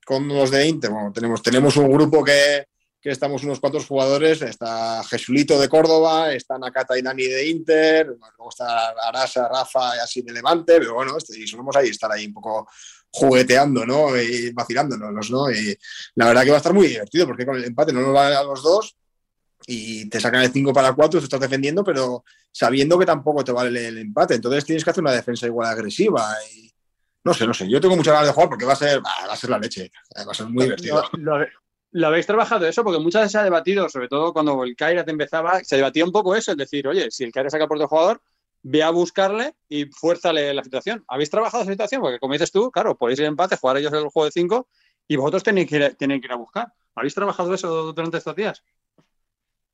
[0.05, 2.65] con los de Inter, bueno, tenemos, tenemos un grupo que,
[3.01, 8.07] que estamos unos cuantos jugadores, está Jesulito de Córdoba, está Nakata y Nani de Inter,
[8.07, 12.09] luego está Arasa, Rafa y así de Levante, pero bueno, este, y solemos ahí estar
[12.09, 12.69] ahí un poco
[13.11, 14.15] jugueteando, ¿no?
[14.15, 15.49] Y vacilándonos, ¿no?
[15.51, 15.77] Y
[16.15, 18.39] la verdad que va a estar muy divertido porque con el empate no nos va
[18.39, 18.95] a los dos
[19.65, 23.51] y te sacan el 5 para 4, tú estás defendiendo, pero sabiendo que tampoco te
[23.51, 24.35] vale el empate.
[24.35, 26.71] Entonces tienes que hacer una defensa igual agresiva y
[27.23, 27.67] no sé, no sé.
[27.67, 29.91] Yo tengo muchas ganas de jugar porque va a ser, va a ser la leche.
[30.17, 31.03] Va a ser muy divertido.
[31.17, 31.45] Lo,
[31.91, 32.83] lo, habéis trabajado eso?
[32.85, 36.13] Porque muchas veces se ha debatido, sobre todo cuando el Kairat empezaba, se debatía un
[36.13, 38.21] poco eso, es decir, oye, si el Kairat saca por otro jugador,
[38.63, 41.03] ve a buscarle y fuérzale la situación.
[41.07, 42.01] ¿Habéis trabajado esa situación?
[42.01, 44.67] Porque como dices tú, claro, podéis ir en empate, jugar ellos el juego de 5
[45.07, 46.73] y vosotros tenéis que, ir, tienen que ir a buscar.
[46.95, 48.63] ¿Habéis trabajado eso durante estos días?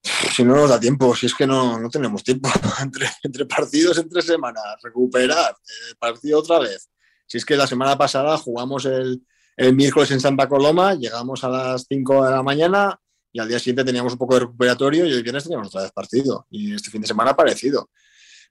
[0.04, 2.50] Si no nos da tiempo, si es que no, no tenemos tiempo
[3.24, 6.90] entre, partidos, entre semanas, recuperar, eh, partido otra vez.
[7.26, 11.50] Si es que la semana pasada jugamos el, el miércoles en Santa Coloma, llegamos a
[11.50, 13.00] las 5 de la mañana
[13.32, 15.92] y al día siguiente teníamos un poco de recuperatorio y el viernes teníamos otra vez
[15.92, 16.46] partido.
[16.52, 17.90] Y este fin de semana parecido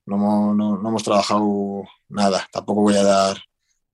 [0.07, 3.37] no, no, no hemos trabajado nada, tampoco voy a dar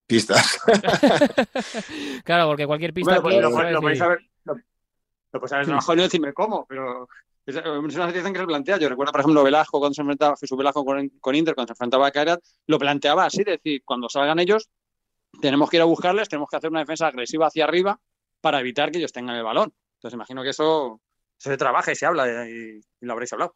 [0.07, 0.59] pistas.
[2.25, 5.97] claro, porque cualquier pista bueno, pues lo, lo, podéis saber, lo, lo podéis saber trabajo
[5.97, 7.09] no decirme cómo, pero
[7.47, 8.79] es una situación que se plantea.
[8.79, 11.73] Yo recuerdo, por ejemplo, Velasco cuando se enfrentaba, Jesús Velasco con, con Inter, cuando se
[11.73, 14.69] enfrentaba a Kairat, lo planteaba así, decir, cuando salgan ellos,
[15.41, 18.01] tenemos que ir a buscarles, tenemos que hacer una defensa agresiva hacia arriba
[18.41, 19.73] para evitar que ellos tengan el balón.
[19.97, 21.01] Entonces imagino que eso
[21.37, 23.55] se trabaja y se habla y, y lo habréis hablado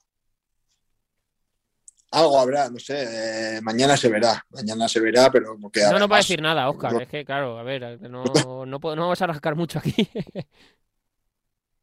[2.12, 6.11] algo habrá, no sé, eh, mañana se verá, mañana se verá, pero porque No nos
[6.11, 9.22] va a decir nada, Oscar, es que claro, a ver, no, no, no, no vamos
[9.22, 10.09] a rascar mucho aquí.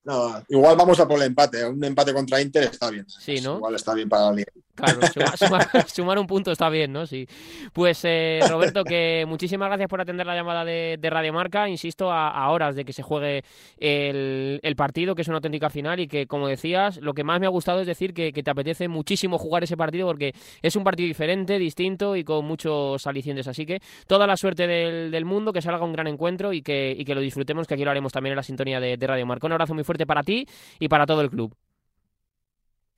[0.04, 1.66] No, igual vamos a por el empate.
[1.66, 3.06] Un empate contra Inter está bien.
[3.08, 3.58] Sí, ¿no?
[3.58, 4.52] Igual está bien para la liga.
[4.80, 5.02] Claro,
[5.88, 7.06] sumar, un punto está bien, ¿no?
[7.06, 7.28] Sí.
[7.74, 11.68] Pues eh, Roberto, que muchísimas gracias por atender la llamada de, de Radio Marca.
[11.68, 13.44] Insisto, a, a, horas de que se juegue
[13.78, 17.40] el, el, partido, que es una auténtica final y que, como decías, lo que más
[17.40, 20.76] me ha gustado es decir que, que, te apetece muchísimo jugar ese partido porque es
[20.76, 23.48] un partido diferente, distinto y con muchos alicientes.
[23.48, 26.96] Así que toda la suerte del, del mundo, que salga un gran encuentro y que,
[26.98, 29.26] y que lo disfrutemos, que aquí lo haremos también en la sintonía de, de Radio
[29.26, 29.46] Marca.
[29.46, 30.46] Un abrazo muy fuerte para ti
[30.78, 31.52] y para todo el club.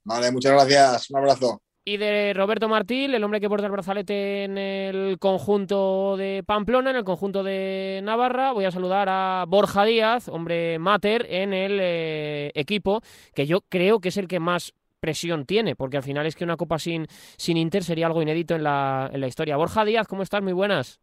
[0.03, 1.09] Vale, muchas gracias.
[1.09, 1.61] Un abrazo.
[1.85, 6.89] Y de Roberto Martín, el hombre que porta el brazalete en el conjunto de Pamplona,
[6.91, 11.79] en el conjunto de Navarra, voy a saludar a Borja Díaz, hombre mater en el
[11.81, 13.01] eh, equipo,
[13.33, 16.43] que yo creo que es el que más presión tiene, porque al final es que
[16.43, 19.57] una copa sin, sin Inter sería algo inédito en la, en la historia.
[19.57, 20.43] Borja Díaz, ¿cómo estás?
[20.43, 20.99] Muy buenas.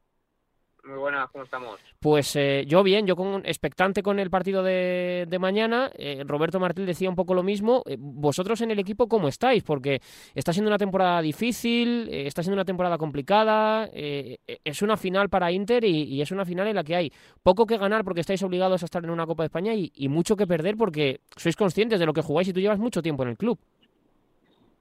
[0.89, 1.79] Muy buenas, ¿cómo estamos?
[2.01, 5.91] Pues eh, yo bien, yo con, expectante con el partido de, de mañana.
[5.95, 7.83] Eh, Roberto Martín decía un poco lo mismo.
[7.87, 9.63] Eh, vosotros en el equipo, ¿cómo estáis?
[9.63, 10.01] Porque
[10.35, 15.53] está siendo una temporada difícil, eh, está siendo una temporada complicada, es una final para
[15.53, 18.43] Inter y, y, es una final en la que hay poco que ganar porque estáis
[18.43, 21.55] obligados a estar en una Copa de España y, y mucho que perder porque sois
[21.55, 23.59] conscientes de lo que jugáis y tú llevas mucho tiempo en el club.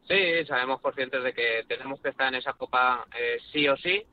[0.07, 3.05] Sí, sabemos conscientes de que tenemos que estar en esa Copa
[3.51, 4.05] sí o sí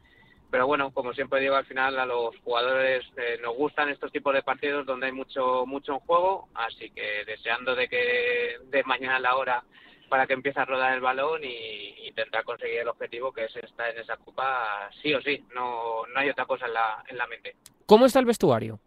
[0.55, 4.33] pero bueno, como siempre digo, al final a los jugadores eh, nos gustan estos tipos
[4.33, 9.17] de partidos donde hay mucho mucho en juego, así que deseando de que de mañana
[9.17, 9.65] a la hora
[10.09, 13.91] para que empiece a rodar el balón y intentar conseguir el objetivo que es estar
[13.91, 17.27] en esa copa sí o sí, no, no hay otra cosa en la, en la
[17.27, 17.57] mente.
[17.87, 18.79] ¿Cómo está el vestuario?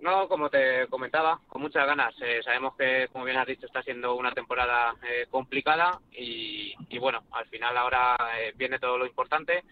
[0.00, 2.14] No, como te comentaba, con muchas ganas.
[2.22, 6.98] Eh, sabemos que, como bien has dicho, está siendo una temporada eh, complicada y, y,
[6.98, 9.62] bueno, al final ahora eh, viene todo lo importante.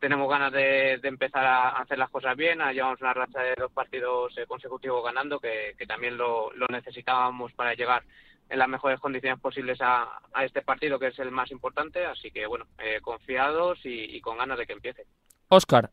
[0.00, 2.58] Tenemos ganas de, de, empezar a hacer las cosas bien.
[2.72, 7.52] Llevamos una racha de dos partidos eh, consecutivos ganando, que, que también lo, lo, necesitábamos
[7.52, 8.02] para llegar
[8.48, 12.04] en las mejores condiciones posibles a, a, este partido, que es el más importante.
[12.04, 15.06] Así que bueno, eh, confiados y, y con ganas de que empiece.
[15.48, 15.90] Oscar.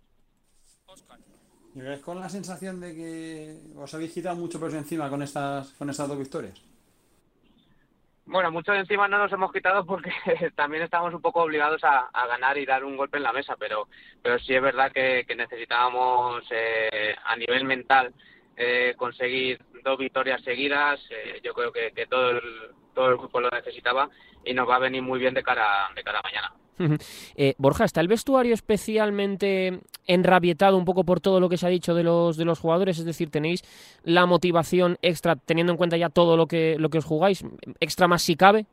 [0.88, 1.20] Oscar.
[1.76, 5.90] ¿Llegáis con la sensación de que os habéis quitado mucho peso encima con estas, con
[5.90, 6.62] estas dos victorias?
[8.26, 10.12] Bueno, mucho de encima no nos hemos quitado porque
[10.56, 13.88] también estamos un poco obligados a, ganar y dar un golpe en la mesa, pero,
[14.22, 18.14] pero sí es verdad que, que necesitábamos eh, a nivel mental
[18.56, 21.02] eh, conseguir dos victorias seguidas.
[21.10, 22.42] Eh, yo creo que, que todo el,
[22.94, 24.10] todo el grupo lo necesitaba
[24.46, 26.54] y nos va a venir muy bien de cara, de cara a mañana.
[27.36, 31.70] Eh, Borja, ¿está el vestuario especialmente enrabietado un poco por todo lo que se ha
[31.70, 33.00] dicho de los, de los jugadores?
[33.00, 33.64] Es decir, ¿tenéis
[34.04, 37.44] la motivación extra, teniendo en cuenta ya todo lo que, lo que os jugáis,
[37.80, 38.66] extra más si cabe?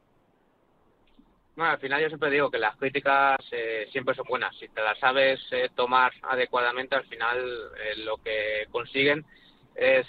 [1.56, 4.56] Bueno, al final yo siempre digo que las críticas eh, siempre son buenas.
[4.56, 7.38] Si te las sabes eh, tomar adecuadamente, al final
[8.04, 9.24] lo que consiguen
[9.74, 10.06] es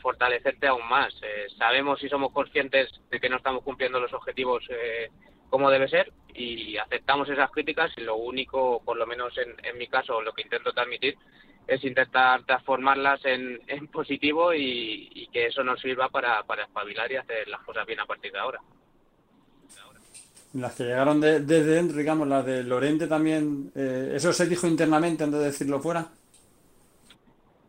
[0.00, 1.14] fortalecerte aún más.
[1.56, 4.64] sabemos y somos conscientes de que no estamos cumpliendo los objetivos
[5.52, 9.86] como debe ser y aceptamos esas críticas y lo único, por lo menos en, mi
[9.86, 11.14] caso, lo que intento transmitir
[11.66, 17.48] es intentar transformarlas en, en positivo y, que eso nos sirva para, espabilar y hacer
[17.48, 18.60] las cosas bien a partir de ahora.
[20.54, 25.24] Las que llegaron desde dentro, digamos, las de Lorente también, eh, ¿eso se dijo internamente
[25.24, 26.08] antes de decirlo fuera?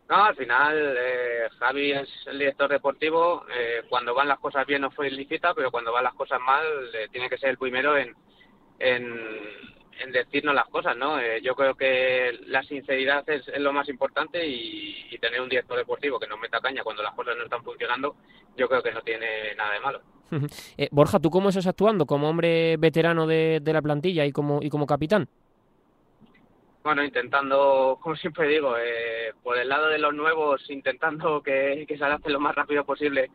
[0.08, 3.44] No, al final eh, Javi es el director deportivo.
[3.48, 6.64] Eh, cuando van las cosas bien no fue felicita, pero cuando van las cosas mal
[6.92, 8.14] eh, tiene que ser el primero en,
[8.78, 11.16] en, decirnos las cosas, ¿no?
[11.42, 16.26] yo creo que la sinceridad es, lo más importante y, tener un director deportivo que
[16.26, 18.14] nos meta caña cuando las cosas no están funcionando,
[18.56, 20.00] yo creo que no tiene nada de malo.
[20.90, 24.68] Borja, ¿tú cómo estás actuando como hombre veterano de, de la plantilla y como, y
[24.68, 25.28] como capitán?
[26.84, 32.04] Bueno, intentando, como siempre digo, eh, por el lado de los nuevos, intentando que, se
[32.04, 33.30] adapten lo más rápido posible,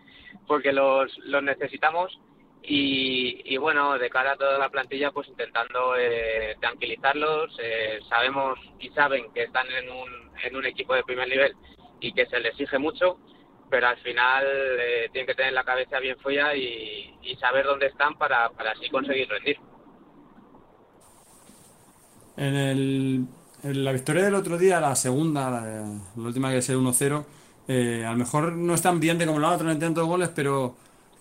[0.47, 2.19] porque los, necesitamos.
[2.61, 7.57] Y, bueno, de cara a toda la plantilla, pues intentando eh, tranquilizarlos.
[7.59, 10.09] Eh, sabemos y saben que están en un,
[10.43, 11.53] en un equipo de primer nivel
[11.99, 13.17] y que se les exige mucho,
[13.71, 14.45] pero al final
[15.11, 18.89] tienen que tener la cabeza bien fría y, y saber dónde están para, para así
[18.89, 19.57] conseguir rendir.
[22.37, 23.27] En el
[23.63, 25.83] la victoria del otro día, la segunda, la,
[26.15, 27.23] última que es el 1-0,
[27.67, 30.75] eh, a lo mejor no es tan brillante como la otra, no intento goles, pero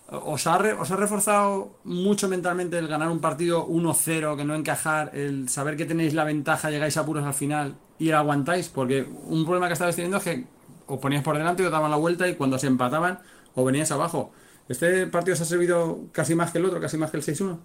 [0.07, 5.11] ¿os ha, ¿os ha reforzado mucho mentalmente el ganar un partido 1-0, que no encajar,
[5.13, 8.69] el saber que tenéis la ventaja, llegáis a puros al final y aguantáis?
[8.69, 10.45] Porque un problema que estabais teniendo es que
[10.87, 13.19] os poníais por delante y os daban la vuelta y cuando se empataban
[13.53, 14.31] o veníais abajo.
[14.67, 17.57] ¿Este partido os ha servido casi más que el otro, casi más que el 6-1?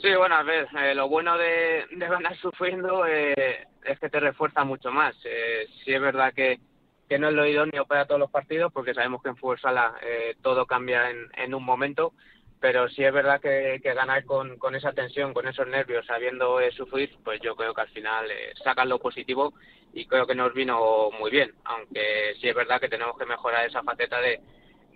[0.00, 4.20] Sí, bueno, a ver, eh, lo bueno de, de ganar sufriendo eh, es que te
[4.20, 5.16] refuerza mucho más.
[5.24, 6.60] Eh, sí es verdad que,
[7.08, 9.94] que no es lo idóneo para todos los partidos, porque sabemos que en fútbol sala
[10.02, 12.12] eh, todo cambia en, en un momento,
[12.60, 17.16] pero sí es verdad que, ganar con, con esa tensión, con esos nervios, sabiendo sufrir,
[17.24, 18.28] pues yo creo que al final
[18.62, 19.52] sacan lo positivo
[19.92, 23.66] y creo que nos vino muy bien, aunque sí es verdad que tenemos que mejorar
[23.66, 24.40] esa faceta de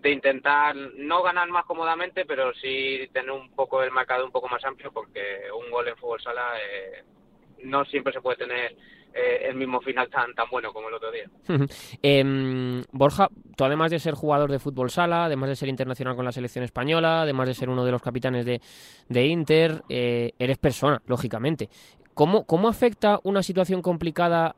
[0.02, 4.48] de intentar no ganar más cómodamente, pero sí tener un poco el marcado un poco
[4.48, 5.20] más amplio, porque
[5.56, 7.04] un gol en fútbol sala eh,
[7.62, 8.76] no siempre se puede tener
[9.14, 11.30] eh, el mismo final tan tan bueno como el otro día.
[12.02, 16.24] Em, Borja, tú además de ser jugador de fútbol sala, además de ser internacional con
[16.24, 18.60] la selección española, además de ser uno de los capitanes de,
[19.08, 21.68] de Inter, eh, eres persona, lógicamente.
[22.14, 24.56] ¿Cómo, ¿Cómo afecta una situación complicada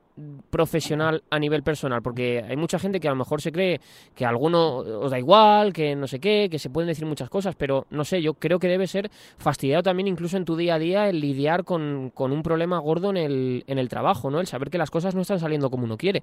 [0.50, 2.02] profesional a nivel personal?
[2.02, 3.80] Porque hay mucha gente que a lo mejor se cree
[4.14, 7.30] que a alguno os da igual, que no sé qué, que se pueden decir muchas
[7.30, 10.74] cosas, pero no sé, yo creo que debe ser fastidiado también incluso en tu día
[10.74, 14.40] a día el lidiar con, con un problema gordo en el, en el trabajo, ¿no?
[14.40, 16.22] El saber que las cosas no están saliendo como uno quiere.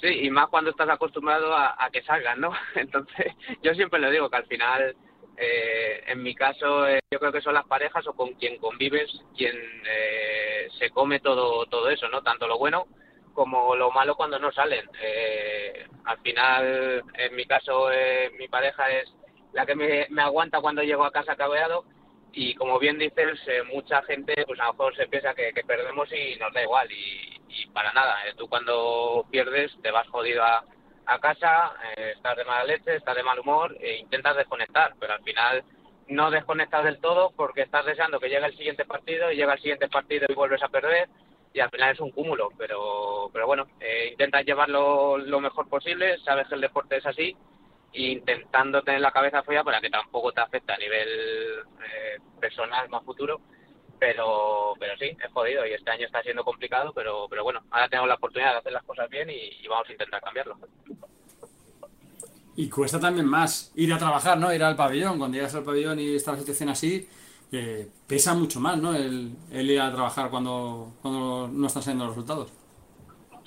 [0.00, 2.50] Sí, y más cuando estás acostumbrado a, a que salgan, ¿no?
[2.74, 4.96] Entonces, yo siempre le digo que al final
[5.36, 9.10] eh, en mi caso, eh, yo creo que son las parejas o con quien convives
[9.36, 9.56] quien
[9.88, 12.22] eh, se come todo todo eso, ¿no?
[12.22, 12.86] Tanto lo bueno
[13.34, 14.88] como lo malo cuando no salen.
[15.00, 17.88] Eh, al final, en mi caso,
[18.38, 19.12] mi pareja es
[19.52, 21.84] la que me, me, aguanta cuando llego a casa cabreado
[22.32, 23.38] y como bien dices,
[23.72, 26.90] mucha gente pues a lo mejor se piensa que, que perdemos y nos da igual
[26.90, 28.16] y, y para nada.
[28.36, 30.64] tú cuando pierdes te vas jodido a
[31.06, 35.14] a casa, eh, estás de mala leche, estás de mal humor e intentas desconectar, pero
[35.14, 35.64] al final
[36.08, 39.60] no desconectas del todo porque estás deseando que llegue el siguiente partido y llega el
[39.60, 41.08] siguiente partido y vuelves a perder
[41.54, 46.18] y al final es un cúmulo, pero, pero bueno, eh, intentas llevarlo lo mejor posible,
[46.18, 47.36] sabes que el deporte es así
[47.94, 53.04] intentando tener la cabeza fría para que tampoco te afecte a nivel eh, personal más
[53.04, 53.40] futuro
[54.02, 57.88] pero pero sí, es jodido y este año está siendo complicado, pero pero bueno, ahora
[57.88, 60.58] tenemos la oportunidad de hacer las cosas bien y, vamos a intentar cambiarlo.
[62.56, 64.52] Y cuesta también más ir a trabajar, ¿no?
[64.52, 65.18] Ir al pabellón.
[65.18, 67.08] Cuando llegas al pabellón y está la situación así,
[67.52, 68.92] eh, pesa mucho más, ¿no?
[68.92, 72.52] El, ir a trabajar cuando, cuando no están saliendo los resultados.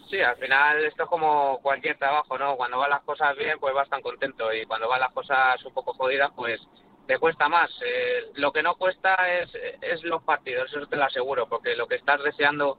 [0.09, 2.55] Sí, al final esto es como cualquier trabajo, ¿no?
[2.55, 5.73] Cuando van las cosas bien, pues vas tan contento y cuando van las cosas un
[5.73, 6.61] poco jodidas, pues
[7.05, 7.69] te cuesta más.
[7.85, 9.49] Eh, lo que no cuesta es,
[9.81, 12.77] es los partidos, eso te lo aseguro, porque lo que estás deseando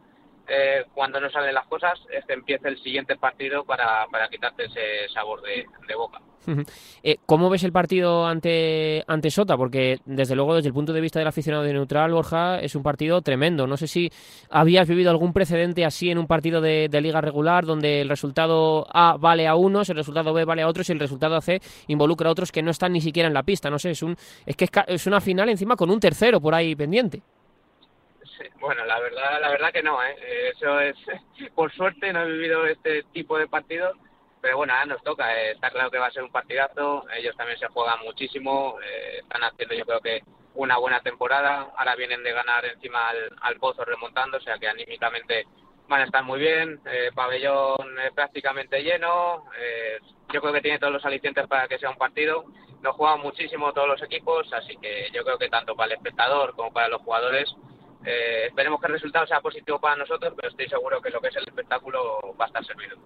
[0.49, 5.13] eh, cuando no salen las cosas es empiece el siguiente partido para, para quitarte ese
[5.13, 6.21] sabor de, boca.
[7.03, 9.57] Eh, ¿Cómo ves el partido ante, ante Sota?
[9.57, 12.85] Porque desde luego desde el punto de vista del aficionado de neutral, Borja, es un
[12.85, 13.67] partido tremendo.
[13.67, 14.11] No sé si
[14.49, 19.17] habías vivido algún precedente así en un partido de, liga regular donde el resultado A
[19.19, 22.33] vale a unos, el resultado B vale a otros y el resultado C involucra a
[22.33, 23.69] otros que no están ni siquiera en la pista.
[23.69, 26.77] No sé, es, un, es que es una final encima con un tercero por ahí
[26.77, 27.23] pendiente.
[28.61, 30.51] Bueno, la verdad, la verdad que no, ¿eh?
[30.51, 30.97] Eso es,
[31.55, 33.97] por suerte no he vivido este tipo de partidos,
[34.41, 35.35] pero bueno, ahora nos toca.
[35.43, 37.05] Eh, está claro que va a ser un partidazo.
[37.17, 38.79] Ellos también se juegan muchísimo.
[38.81, 40.23] Eh, están haciendo, yo creo que
[40.55, 41.73] una buena temporada.
[41.77, 43.09] Ahora vienen de ganar encima
[43.41, 45.47] al, Pozo remontando, o sea que anímicamente
[45.89, 46.81] van a estar muy bien.
[46.87, 49.47] Eh, pabellón prácticamente lleno.
[50.33, 52.45] yo creo que tiene todos los alicientes para que sea un partido.
[52.83, 56.55] Nos juegan muchísimo todos los equipos, así que yo creo que tanto para el espectador
[56.55, 57.53] como para los jugadores
[58.07, 61.27] eh, esperemos que el resultado sea positivo para nosotros, pero estoy seguro que lo que
[61.27, 62.97] es el espectáculo va a estar servido.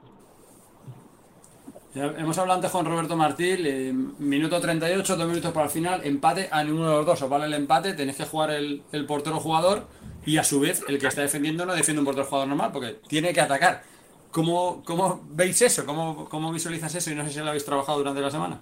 [1.94, 6.50] hemos hablado antes con Roberto Martín, eh, minuto 38, dos minutos para el final, empate
[6.52, 7.22] a ninguno de los dos.
[7.22, 9.86] Os vale el empate, tenéis que jugar el, portero jugador
[10.26, 12.98] y a su vez el que está defendiendo no defiende un portero jugador normal porque
[13.08, 13.82] tiene que atacar.
[14.30, 15.86] ¿Cómo, cómo veis eso?
[15.86, 17.10] ¿Cómo, ¿Cómo visualizas eso?
[17.10, 18.60] Y no sé si lo habéis trabajado durante la semana.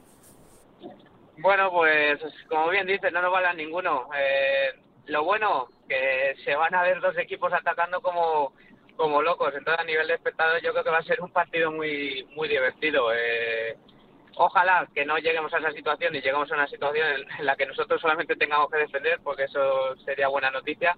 [1.39, 4.09] Bueno, pues como bien dices, no nos vale a ninguno.
[4.17, 8.53] Eh, lo bueno, que se van a ver dos equipos atacando como,
[8.97, 9.55] como locos.
[9.55, 12.49] Entonces, a nivel de espectadores, yo creo que va a ser un partido muy, muy
[12.49, 13.13] divertido.
[13.15, 13.77] Eh,
[14.37, 17.67] ojalá que no lleguemos a esa situación y lleguemos a una situación en, la que
[17.67, 20.97] nosotros solamente tengamos que defender, porque eso sería buena noticia.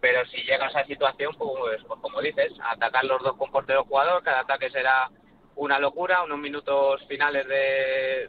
[0.00, 3.84] Pero si llega a esa situación, pues, pues como dices, atacar los dos con portero
[3.84, 5.08] jugador, cada ataque será
[5.56, 8.28] una locura, unos minutos finales de,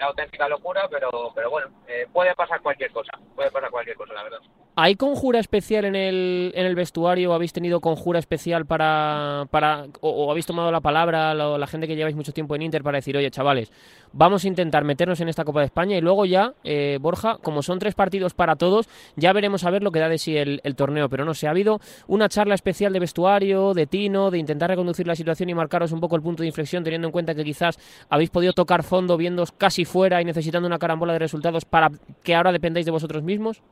[0.00, 4.24] auténtica locura, pero, pero bueno, eh, puede pasar cualquier cosa, puede pasar cualquier cosa, la
[4.24, 4.40] verdad.
[4.76, 7.32] ¿Hay conjura especial en el, en el vestuario?
[7.32, 12.16] ¿Habéis tenido conjura especial para, para o, habéis tomado la palabra la, gente que lleváis
[12.16, 13.70] mucho tiempo en Inter para decir, oye, chavales,
[14.12, 17.62] vamos a intentar meternos en esta Copa de España y luego ya, eh, Borja, como
[17.62, 20.60] son tres partidos para todos, ya veremos a ver lo que da de sí el,
[20.74, 21.08] torneo.
[21.08, 25.06] Pero no sé, ha habido una charla especial de vestuario, de Tino, de intentar reconducir
[25.06, 27.78] la situación y marcaros un poco el punto de inflexión, teniendo en cuenta que quizás
[28.10, 31.92] habéis podido tocar fondo viendo casi fuera y necesitando una carambola de resultados para
[32.24, 33.62] que ahora dependáis de vosotros mismos.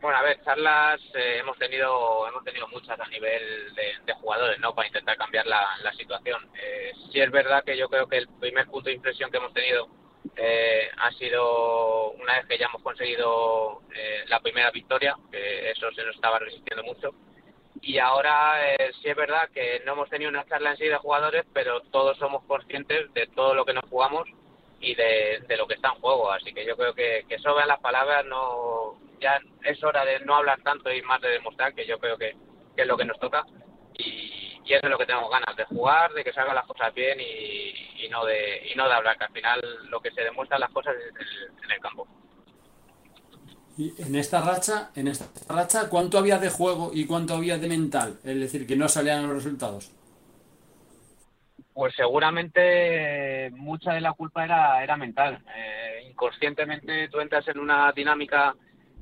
[0.00, 4.72] Bueno, a ver, charlas eh, hemos tenido hemos tenido muchas a nivel de, jugadores, ¿no?
[4.74, 6.48] Para intentar cambiar la, situación.
[6.54, 9.52] Eh, sí es verdad que yo creo que el primer punto de inflexión que hemos
[9.52, 9.88] tenido
[10.36, 15.90] eh, ha sido una vez que ya hemos conseguido eh, la primera victoria, que eso
[15.92, 17.10] se nos estaba resistiendo mucho.
[17.80, 18.54] Y ahora
[19.00, 22.16] sí es verdad que no hemos tenido una charla en sí de jugadores, pero todos
[22.18, 24.28] somos conscientes de todo lo que nos jugamos
[24.80, 26.30] y de, lo que está en juego.
[26.30, 30.36] Así que yo creo que, que sobran las palabras, no ya es hora de no
[30.36, 32.36] hablar tanto y más de demostrar que yo creo que,
[32.76, 33.44] es lo que nos toca
[33.94, 36.94] y, y, eso es lo que tenemos ganas de jugar, de que salgan las cosas
[36.94, 40.22] bien y, y no de y no de hablar, que al final lo que se
[40.22, 41.14] demuestra las cosas es
[41.64, 42.06] en el, campo.
[43.76, 47.68] Y en esta racha, en esta racha, ¿cuánto había de juego y cuánto había de
[47.68, 48.18] mental?
[48.24, 49.90] Es decir, que no salían los resultados.
[51.78, 55.38] Pues seguramente mucha de la culpa era, era mental.
[55.54, 58.52] Eh, inconscientemente tú entras en una dinámica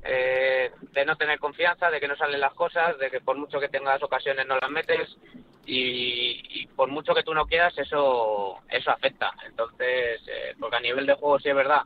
[0.03, 3.59] eh, de no tener confianza, de que no salen las cosas, de que por mucho
[3.59, 5.17] que tengas ocasiones no las metes
[5.65, 9.33] y, por mucho que tú no quieras eso eso afecta.
[9.47, 11.81] Entonces, eh, porque a nivel de juego sí es verdad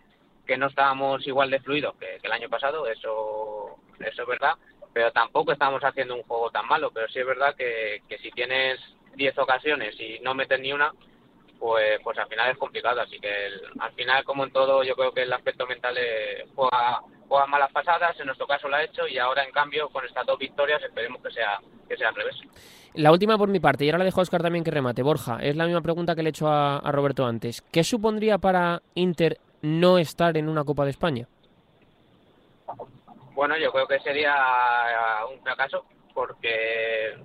[0.45, 4.55] que no estábamos igual de fluidos que, el año pasado, eso eso es verdad,
[4.91, 8.29] pero tampoco estábamos haciendo un juego tan malo, pero sí es verdad que, que si
[8.31, 8.77] tienes
[9.15, 10.91] 10 ocasiones y no metes ni una,
[11.59, 13.01] pues, pues al final es complicado.
[13.01, 13.29] Así que
[13.79, 17.71] al final, como en todo, yo creo que el aspecto mental eh, juega, juega malas
[17.71, 20.81] pasadas, en nuestro caso lo ha hecho, y ahora en cambio, con estas dos victorias,
[20.81, 22.35] esperemos que sea, que sea al revés.
[22.93, 25.03] La última por mi parte, y ahora le dejo a Oscar también que remate.
[25.03, 27.61] Borja, es la misma pregunta que le he hecho a, a Roberto antes.
[27.61, 31.27] ¿Qué supondría para Inter no estar en una Copa de España?
[33.33, 34.35] Bueno, yo creo que sería
[35.31, 37.15] un fracaso, porque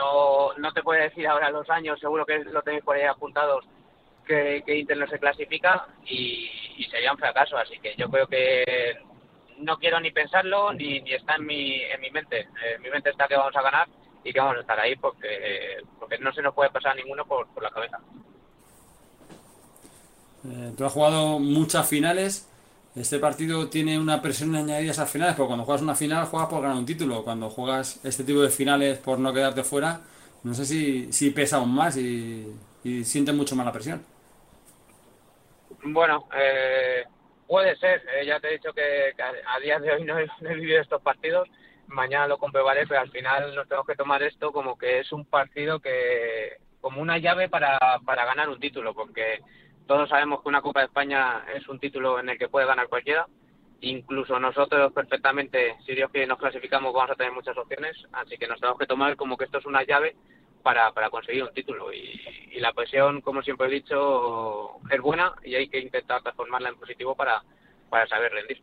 [0.00, 3.64] no, no te puedo decir ahora los años, seguro que lo tenéis por ahí apuntados,
[4.26, 6.48] que, Inter no se clasifica y,
[6.90, 7.56] sería un fracaso.
[7.56, 8.96] Así que yo creo que
[9.58, 12.48] no quiero ni pensarlo ni, ni está en mi, en mi mente.
[12.74, 13.88] En mi mente está que vamos a ganar
[14.24, 17.46] y que vamos a estar ahí porque, porque no se nos puede pasar ninguno por,
[17.48, 17.98] por la cabeza.
[20.44, 22.49] Eh, tú has jugado muchas finales
[22.96, 26.48] este partido tiene una presión añadida a esas finales, porque cuando juegas una final juegas
[26.48, 27.22] por ganar un título.
[27.22, 30.00] Cuando juegas este tipo de finales por no quedarte fuera,
[30.42, 32.46] no sé si, si pesa aún más y,
[32.82, 34.04] y siente mucho más la presión.
[35.82, 37.04] Bueno, eh,
[37.46, 38.02] puede ser.
[38.14, 41.48] Eh, ya te he dicho que, a, día de hoy no he, vivido estos partidos,
[41.86, 45.24] mañana lo comprobaré, pero al final nos tenemos que tomar esto como que es un
[45.24, 49.40] partido que, como una llave para, para ganar un título, porque
[49.86, 52.88] todos sabemos que una Copa de España es un título en el que puede ganar
[52.88, 53.26] cualquiera.
[53.82, 57.96] Incluso nosotros perfectamente, si Dios quiere, nos clasificamos, vamos a tener muchas opciones.
[58.12, 60.16] Así que nos tenemos que tomar como que esto es una llave
[60.62, 61.92] para, para conseguir un título.
[61.92, 62.20] Y,
[62.52, 66.76] y la presión, como siempre he dicho, es buena y hay que intentar transformarla en
[66.76, 67.42] positivo para,
[67.90, 68.62] para saber rendir.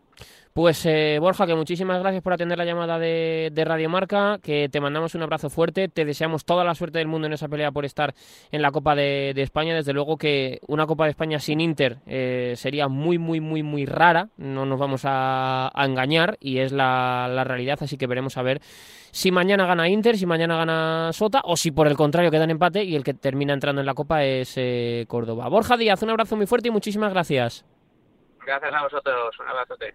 [0.58, 4.70] Pues eh, Borja, que muchísimas gracias por atender la llamada de, de Radio Marca, que
[4.70, 7.72] te mandamos un abrazo fuerte, te deseamos toda la suerte del mundo en esa pelea
[7.72, 8.16] por estar
[8.52, 9.76] en la Copa de, España.
[9.76, 13.86] Desde luego que una Copa de España sin Inter eh, sería muy, muy, muy, muy
[13.86, 18.60] rara, no nos vamos a, engañar y es la, realidad, así que veremos a ver
[19.12, 22.50] si mañana gana Inter, si mañana gana Sota o si por el contrario queda en
[22.50, 25.50] empate y el que termina entrando en la Copa es eh, Córdoba.
[25.50, 27.64] Borja Díaz, un abrazo muy fuerte y muchísimas gracias.
[28.48, 29.94] Gracias a vosotros, un abrazote.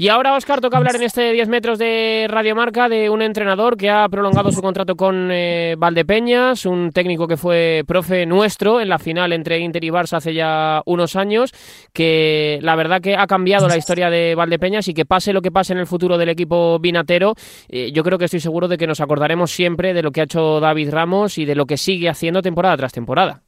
[0.00, 3.90] Y ahora, Oscar, toca hablar en este 10 metros de Radiomarca de un entrenador que
[3.90, 9.00] ha prolongado su contrato con eh, Valdepeñas, un técnico que fue profe nuestro en la
[9.00, 11.52] final entre Inter y Barça hace ya unos años,
[11.92, 15.50] que la verdad que ha cambiado la historia de Valdepeñas y que pase lo que
[15.50, 17.34] pase en el futuro del equipo vinatero,
[17.68, 20.24] eh, yo creo que estoy seguro de que nos acordaremos siempre de lo que ha
[20.24, 23.47] hecho David Ramos y de lo que sigue haciendo temporada tras temporada.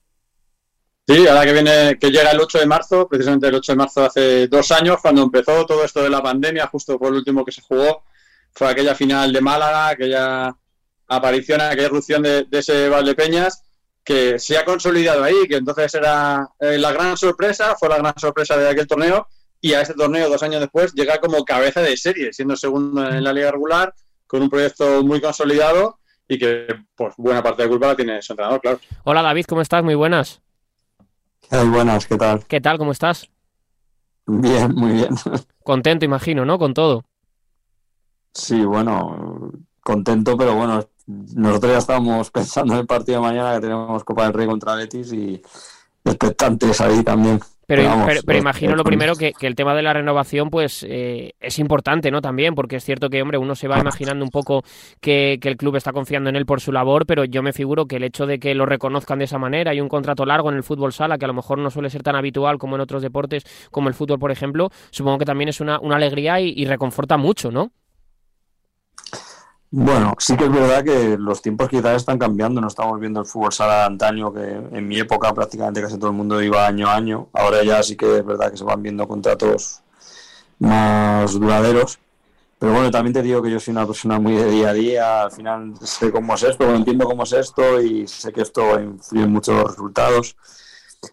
[1.10, 4.04] Sí, ahora que viene, que llega el 8 de marzo, precisamente el 8 de marzo
[4.04, 7.50] hace dos años, cuando empezó todo esto de la pandemia, justo fue el último que
[7.50, 8.04] se jugó,
[8.52, 10.54] fue aquella final de Málaga, aquella
[11.08, 13.64] aparición, aquella erupción de, de ese Valdepeñas,
[14.04, 18.14] que se ha consolidado ahí, que entonces era eh, la gran sorpresa, fue la gran
[18.16, 19.26] sorpresa de aquel torneo,
[19.60, 23.24] y a ese torneo, dos años después, llega como cabeza de serie, siendo segundo en
[23.24, 23.92] la liga regular,
[24.28, 25.98] con un proyecto muy consolidado
[26.28, 28.78] y que, pues, buena parte de culpa la tiene su entrenador, claro.
[29.02, 29.82] Hola David, ¿cómo estás?
[29.82, 30.40] Muy buenas.
[31.52, 32.44] Hey, buenas, ¿qué tal?
[32.46, 32.78] ¿Qué tal?
[32.78, 33.28] ¿Cómo estás?
[34.26, 35.14] Bien, muy bien.
[35.64, 36.58] Contento, imagino, ¿no?
[36.58, 37.04] Con todo.
[38.34, 39.50] Sí, bueno,
[39.82, 44.24] contento, pero bueno, nosotros ya estábamos pensando en el partido de mañana que tenemos Copa
[44.24, 45.42] del Rey contra Betis y
[46.04, 47.40] expectantes ahí también.
[47.70, 51.60] Pero, pero imagino lo primero que, que, el tema de la renovación pues eh, es
[51.60, 52.20] importante, ¿no?
[52.20, 54.64] También, porque es cierto que, hombre, uno se va imaginando un poco
[55.00, 57.86] que, que, el club está confiando en él por su labor, pero yo me figuro
[57.86, 60.56] que el hecho de que lo reconozcan de esa manera y un contrato largo en
[60.56, 63.02] el fútbol sala, que a lo mejor no suele ser tan habitual como en otros
[63.02, 66.64] deportes, como el fútbol, por ejemplo, supongo que también es una, una alegría y, y
[66.64, 67.70] reconforta mucho, ¿no?
[69.72, 73.26] Bueno, sí que es verdad que los tiempos quizás están cambiando, no estamos viendo el
[73.26, 76.88] fútbol sala de antaño, que en mi época prácticamente casi todo el mundo iba año
[76.88, 79.80] a año, ahora ya sí que es verdad que se van viendo contratos
[80.58, 82.00] más duraderos,
[82.58, 85.22] pero bueno, también te digo que yo soy una persona muy de día a día,
[85.22, 89.24] al final sé cómo es esto, entiendo cómo es esto y sé que esto influye
[89.24, 90.36] en muchos resultados.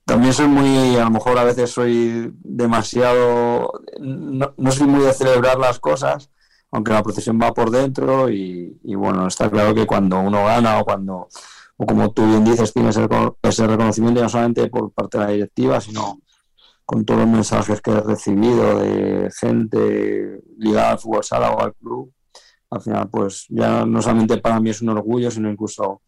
[0.04, 5.14] También soy muy, a lo mejor a veces soy demasiado, no, no soy muy de
[5.14, 6.32] celebrar las cosas,
[6.72, 10.86] aunque la procesión va por dentro y, bueno, está claro que cuando uno gana o
[10.86, 11.28] cuando,
[11.78, 15.82] o como tú bien dices, tienes ese, reconocimiento no solamente por parte de la directiva,
[15.82, 16.20] sino
[16.86, 21.74] con todos los mensajes que he recibido de gente ligada al fútbol sala o al
[21.76, 22.12] club,
[22.70, 26.02] al final pues ya no solamente para mí es un orgullo, sino incluso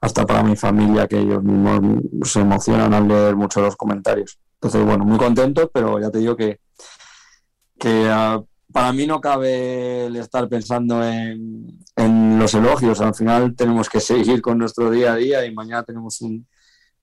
[0.00, 1.80] hasta para mi familia, que ellos mismos
[2.24, 4.38] se emocionan al leer muchos los comentarios.
[4.54, 6.60] Entonces, bueno, muy contento, pero ya te digo que,
[7.78, 13.00] que uh, para mí no cabe el estar pensando en, en, los elogios.
[13.00, 16.46] Al final tenemos que seguir con nuestro día a día y mañana tenemos un,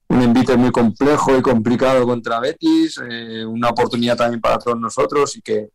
[0.08, 5.36] un envite muy complejo y complicado contra Betis, eh, una oportunidad también para todos nosotros
[5.36, 5.70] y que,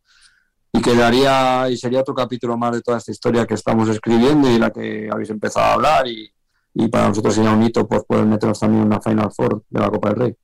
[0.72, 4.50] y que daría y sería otro capítulo más de toda esta historia que estamos escribiendo
[4.50, 6.30] y la que habéis empezado a hablar y,
[6.74, 9.80] y para nosotros sería un hito pues, poder meternos también en una Final Four de
[9.80, 10.36] la Copa del Rey.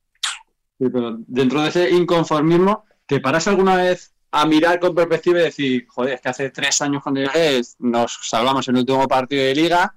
[0.79, 5.43] Sí, pero dentro de ese inconformismo, ¿te paras alguna vez a mirar con perspectiva y
[5.43, 9.43] decir, joder, es que hace tres años cuando llegué nos salvamos en el último partido
[9.43, 9.95] de liga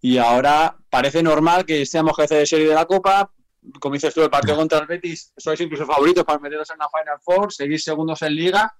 [0.00, 3.32] y ahora parece normal que seamos jefe de serie de la Copa,
[3.80, 6.88] como dices tú, el partido contra el Betis, sois incluso favoritos para meteros en la
[6.88, 8.72] Final Four, seguís segundos en liga,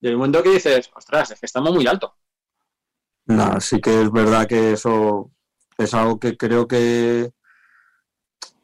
[0.00, 2.14] y el momento que dices, ostras, es que estamos muy alto.
[3.26, 5.32] No, sí que es verdad que eso
[5.76, 7.32] es algo que creo que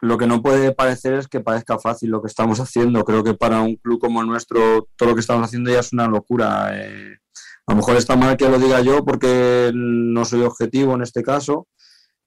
[0.07, 3.05] lo que no puede parecer es que parezca fácil lo que estamos haciendo.
[3.05, 5.93] Creo que para un club como el nuestro, todo lo que estamos haciendo ya es
[5.93, 6.71] una locura.
[6.73, 7.19] Eh,
[7.67, 11.23] a lo mejor está mal que lo diga yo porque no soy objetivo en este
[11.23, 11.67] caso,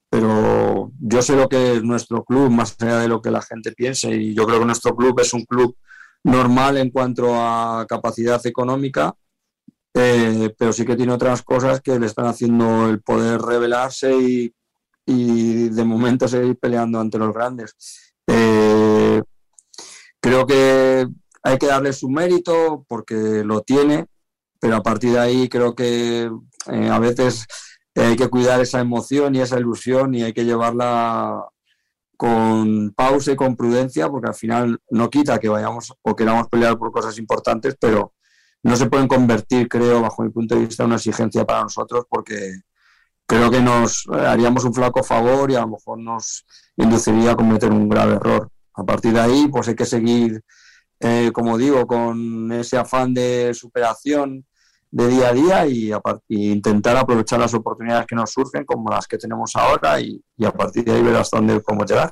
[0.09, 3.71] pero yo sé lo que es nuestro club, más allá de lo que la gente
[3.71, 4.11] piense.
[4.11, 5.75] Y yo creo que nuestro club es un club
[6.23, 9.15] normal en cuanto a capacidad económica,
[9.93, 14.53] eh, pero sí que tiene otras cosas que le están haciendo el poder revelarse y
[15.05, 17.75] y de momento seguir peleando ante los grandes.
[18.27, 19.21] Eh,
[20.19, 21.07] creo que
[21.43, 24.05] hay que darle su mérito porque lo tiene,
[24.59, 26.29] pero a partir de ahí creo que
[26.71, 27.47] eh, a veces
[27.95, 31.45] hay que cuidar esa emoción y esa ilusión y hay que llevarla
[32.17, 36.77] con pausa y con prudencia, porque al final no quita que vayamos o queramos pelear
[36.77, 38.13] por cosas importantes, pero
[38.61, 42.05] no se pueden convertir, creo, bajo mi punto de vista, en una exigencia para nosotros,
[42.09, 42.59] porque
[43.29, 47.71] creo que nos haríamos un flaco favor y a lo mejor nos induciría a cometer
[47.71, 48.49] un grave error.
[48.73, 50.41] A partir de ahí, pues hay que seguir,
[50.99, 54.47] eh, como digo, con ese afán de superación
[54.89, 55.91] de día a día y,
[56.27, 60.83] intentar aprovechar las oportunidades que nos surgen, como las que tenemos ahora, y, a partir
[60.83, 62.11] de ahí ver hasta dónde podemos llegar.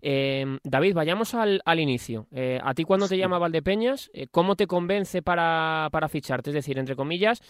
[0.00, 2.26] Em, David, vayamos al, inicio.
[2.32, 6.50] Eh, a ti cuando te llama Valdepeñas, eh, ¿cómo te convence para, ficharte?
[6.50, 7.40] Es decir, entre comillas,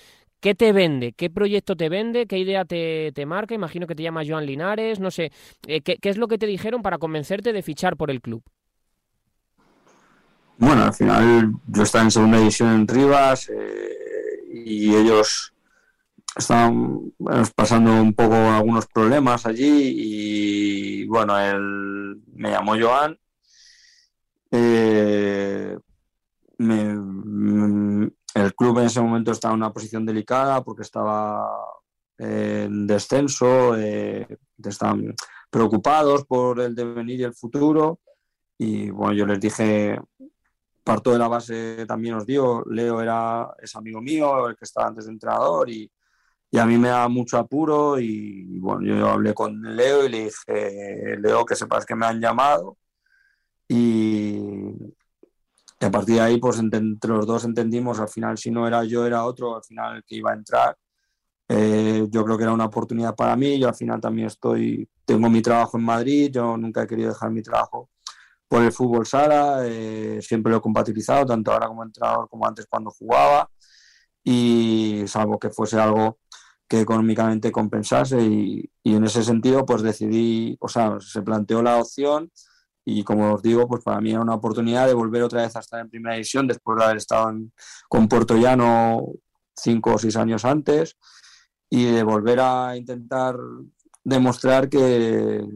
[0.40, 1.12] ¿qué te vende?
[1.12, 2.26] ¿Qué proyecto te vende?
[2.26, 3.54] ¿Qué idea te, marca?
[3.54, 5.32] Imagino que te llama Joan Linares, no sé.
[5.66, 8.42] Eh, ¿qué, ¿qué, es lo que te dijeron para convencerte de fichar por el club?
[10.58, 13.50] Bueno, al final yo estaba en segunda división en Rivas
[14.52, 15.52] y ellos
[16.36, 17.12] estaban
[17.54, 23.18] pasando un poco algunos problemas allí y bueno, él me llamó Joan.
[24.50, 25.76] Eh,
[26.58, 31.48] el club en ese momento estaba en una posición delicada porque estaba
[32.18, 34.26] en descenso, eh,
[34.62, 35.14] estaban
[35.50, 38.00] preocupados por el devenir y el futuro.
[38.58, 39.98] Y bueno, yo les dije,
[40.84, 44.88] parto de la base, también os digo, Leo era, es amigo mío, el que estaba
[44.88, 45.90] antes de entrenador y,
[46.54, 50.24] y a mí me da mucho apuro y, bueno, yo hablé con Leo y le
[50.24, 52.76] dije, Leo, que sepas que me han llamado
[53.66, 54.38] y,
[55.80, 59.06] a partir de ahí, pues entre los dos entendimos, al final si no era yo,
[59.06, 60.76] era otro, al final el que iba a entrar.
[61.48, 65.30] Eh, yo creo que era una oportunidad para mí, yo al final también estoy, tengo
[65.30, 67.88] mi trabajo en Madrid, yo nunca he querido dejar mi trabajo
[68.46, 72.66] por el fútbol sala, eh, siempre lo he compatibilizado, tanto ahora como entrenador como antes
[72.66, 73.50] cuando jugaba,
[74.22, 76.18] y salvo que fuese algo
[76.72, 82.32] que económicamente compensase y, en ese sentido pues decidí, o sea, se planteó la opción
[82.82, 85.60] y como os digo, pues para mí era una oportunidad de volver otra vez a
[85.60, 87.30] estar en primera división después de haber estado
[87.90, 89.04] con Puerto Llano
[89.54, 90.96] cinco o seis años antes
[91.68, 93.36] y de volver a intentar
[94.02, 95.46] demostrar que,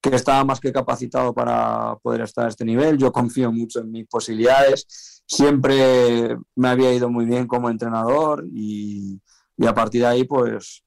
[0.00, 2.96] que estaba más que capacitado para poder estar a este nivel.
[2.96, 5.22] Yo confío mucho en mis posibilidades.
[5.26, 9.20] Siempre me había ido muy bien como entrenador y,
[9.56, 10.84] y a partir de ahí pues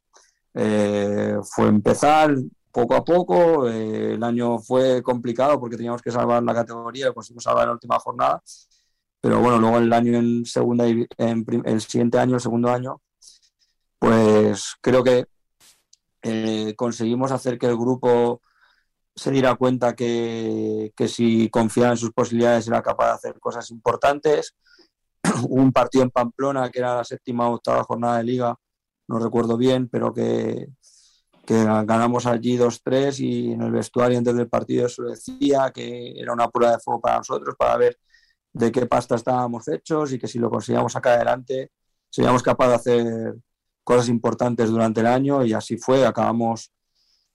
[0.53, 2.35] eh, fue empezar
[2.71, 3.69] poco a poco.
[3.69, 7.99] Eh, el año fue complicado porque teníamos que salvar la categoría, conseguimos salvar la última
[7.99, 8.41] jornada.
[9.21, 13.01] Pero bueno, luego el año en segunda, el siguiente año, el segundo año,
[13.99, 15.25] pues creo que
[16.21, 18.41] eh, conseguimos hacer que el grupo
[19.15, 23.69] se diera cuenta que, que, si confiaba en sus posibilidades era capaz de hacer cosas
[23.71, 24.55] importantes.
[25.49, 28.55] un partido en Pamplona que era la séptima o octava jornada de liga,
[29.07, 30.67] no recuerdo bien, pero que,
[31.45, 36.33] que ganamos allí 2-3 y en el vestuario antes del partido eso decía que era
[36.33, 37.99] una prueba de fuego para nosotros para ver
[38.53, 41.71] de qué pasta estábamos hechos y que si lo conseguíamos sacar adelante
[42.09, 43.35] seríamos capaces de hacer
[43.83, 46.71] cosas importantes durante el año y así fue, acabamos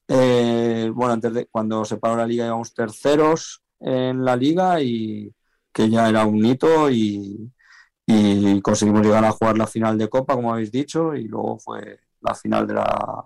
[0.06, 5.34] eh, bueno, antes de cuando se paró la liga íbamos terceros en la liga y
[5.72, 7.50] que ya era un hito y,
[8.62, 12.34] conseguimos llegar a jugar la final de Copa, como habéis dicho, y luego fue la
[12.34, 13.24] final de la,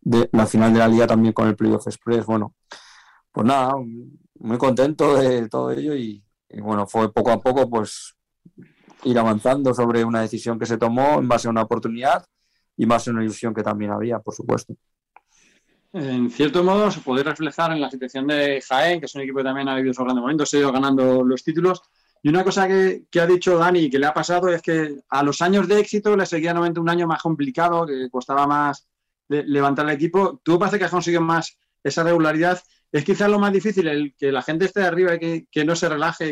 [0.00, 2.26] de, la final de la liga también con el Playoff Express.
[2.26, 2.54] Bueno,
[3.32, 8.14] pues nada, muy contento de todo ello y, y bueno, fue poco a poco pues
[9.04, 12.24] ir avanzando sobre una decisión que se tomó en base a una oportunidad
[12.76, 14.74] y más en una ilusión que también había, por supuesto
[15.92, 19.38] en cierto modo se puede reflejar en la situación de Jaén, que es un equipo
[19.38, 21.82] que también ha vivido su grandes momentos, se ha ido ganando los títulos.
[22.22, 25.40] Y una cosa que, ha dicho Dani que le ha pasado es que a los
[25.40, 28.88] años de éxito le seguía nuevamente un año más complicado, que costaba más
[29.28, 30.40] levantar el equipo.
[30.42, 32.60] Tú parece que has conseguido más esa regularidad.
[32.90, 35.88] Es quizás lo más difícil, el que la gente esté arriba y que, no se
[35.88, 36.30] relaje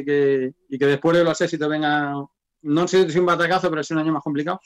[0.69, 2.15] y que después de los éxitos venga,
[2.63, 4.61] no sé si un batacazo, pero es un año más complicado.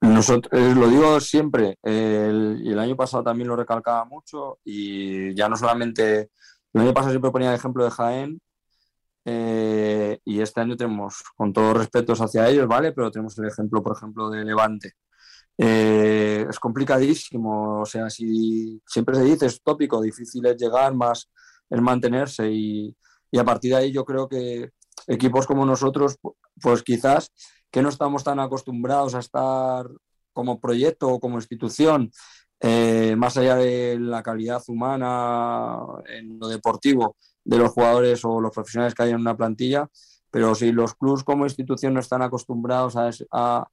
[0.00, 5.34] Nosotros, eh, lo digo siempre, el, y el año pasado también lo recalcaba mucho, y
[5.34, 6.30] ya no solamente,
[6.72, 8.40] el año pasado siempre ponía el ejemplo de Jaén,
[9.30, 12.92] eh, y este año tenemos, con todos respetos hacia ellos, ¿vale?
[12.92, 14.92] Pero tenemos el ejemplo, por ejemplo, de Levante.
[15.58, 21.28] Eh, es complicadísimo, o sea, si siempre se dice, es tópico, difícil es llegar, más
[21.68, 22.96] es mantenerse, y,
[23.30, 24.70] y a partir de ahí yo creo que
[25.06, 26.16] equipos como nosotros,
[26.62, 27.30] pues quizás
[27.70, 29.86] que no estamos tan acostumbrados a estar
[30.32, 32.10] como proyecto o como institución,
[32.60, 37.16] eh, más allá de la calidad humana en lo deportivo,
[37.48, 39.88] de los jugadores o los profesionales que hay en una plantilla,
[40.30, 43.66] pero si los clubes como institución no están acostumbrados a,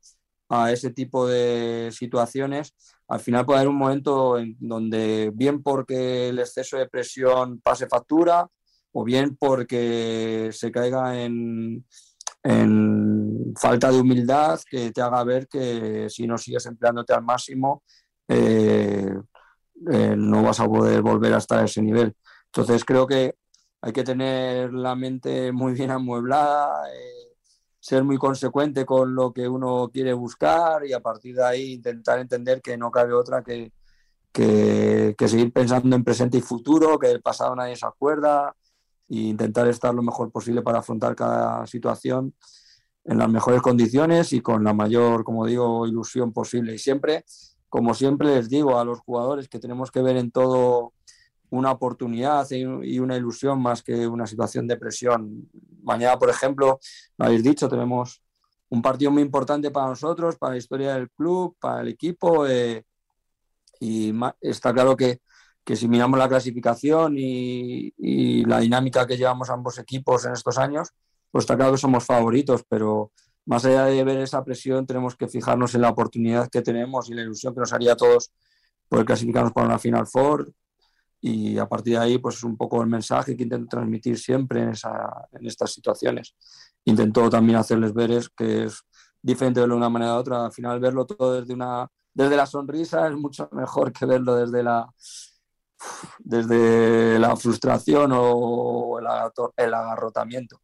[0.50, 2.74] a, ese tipo de situaciones,
[3.10, 7.88] al final puede haber un momento en donde bien porque el exceso de presión pase
[7.88, 8.48] factura
[8.94, 11.86] o bien porque se caiga en,
[12.44, 17.84] en falta de humildad que te haga ver que si no sigues empleándote al máximo
[18.30, 19.14] eh,
[19.92, 22.16] eh, no vas a poder volver hasta ese nivel.
[22.46, 23.36] Entonces creo que
[23.86, 27.36] hay que tener la mente muy bien amueblada, eh,
[27.80, 32.18] ser muy consecuente con lo que uno quiere buscar y a partir de ahí intentar
[32.18, 33.72] entender que no cabe otra que,
[34.32, 38.56] que, seguir pensando en presente y futuro, que el pasado nadie se acuerda
[39.08, 42.34] e intentar estar lo mejor posible para afrontar cada situación
[43.04, 46.74] en las mejores condiciones y con la mayor, como digo, ilusión posible.
[46.74, 47.24] Y siempre,
[47.70, 50.94] como siempre les digo a los jugadores que tenemos que ver en todo
[51.50, 55.50] una oportunidad y una ilusión más que una situación de presión.
[55.84, 56.80] Mañana, por ejemplo,
[57.18, 58.22] lo habéis dicho, tenemos
[58.70, 62.48] un partido muy importante para nosotros, para la historia del club, para el equipo.
[62.48, 62.84] Eh,
[63.80, 65.20] y está claro que,
[65.64, 70.90] que, si miramos la clasificación y, la dinámica que llevamos ambos equipos en estos años,
[71.32, 73.12] pues está claro que somos favoritos, pero
[73.46, 77.14] más allá de ver esa presión, tenemos que fijarnos en la oportunidad que tenemos y
[77.14, 78.32] la ilusión que nos haría a todos
[78.88, 80.52] poder clasificarnos para una Final Four,
[81.28, 84.62] y a partir de ahí pues es un poco el mensaje que intento transmitir siempre
[84.62, 86.36] en, esa, en estas situaciones.
[86.84, 88.84] Intento también hacerles ver es que es
[89.24, 92.46] diferente verlo de una manera u otra, al final verlo todo desde, una, desde la
[92.46, 94.88] sonrisa es mucho mejor que verlo desde la,
[96.20, 99.08] desde la frustración o el,
[99.58, 100.62] el agarrotamiento.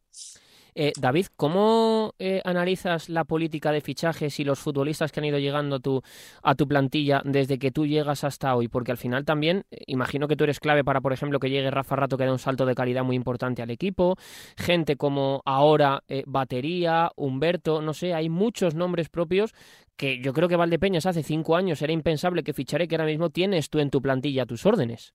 [0.73, 5.37] Eh, David, ¿cómo eh, analizas la política de fichajes y los futbolistas que han ido
[5.37, 6.01] llegando a tu,
[6.41, 8.67] a tu plantilla desde que tú llegas hasta hoy?
[8.67, 11.69] Porque al final también eh, imagino que tú eres clave para, por ejemplo, que llegue
[11.71, 14.15] Rafa Rato, que da un salto de calidad muy importante al equipo.
[14.57, 19.53] Gente como ahora Batería, Humberto, no sé, hay muchos nombres propios
[19.97, 23.29] que yo creo que Valdepeñas hace cinco años era impensable que fichare, que ahora mismo
[23.29, 25.13] tienes tú en tu plantilla a tus órdenes.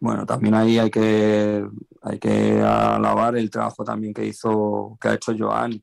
[0.00, 1.66] Bueno, también ahí hay que,
[2.02, 5.82] hay que alabar el trabajo también que hizo, que ha hecho Joan.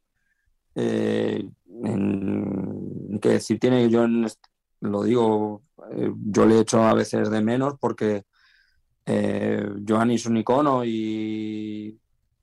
[0.75, 1.49] Eh,
[3.21, 4.05] que decir tiene, yo
[4.81, 8.23] lo digo, eh, yo le he hecho a veces de menos porque
[9.05, 11.97] eh, Joan es un icono y,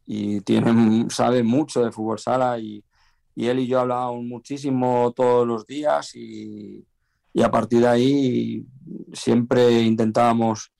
[0.06, 2.82] y tiene, sabe mucho de fútbol sala y,
[3.34, 6.84] y él y yo hablábamos muchísimo todos los días y,
[7.32, 8.66] y a partir de ahí
[9.12, 10.72] siempre intentábamos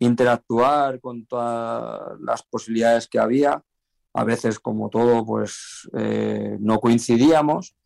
[0.00, 3.62] interactuar con todas las posibilidades que había.
[4.14, 7.76] A veces, como todo, pues eh, no coincidíamos,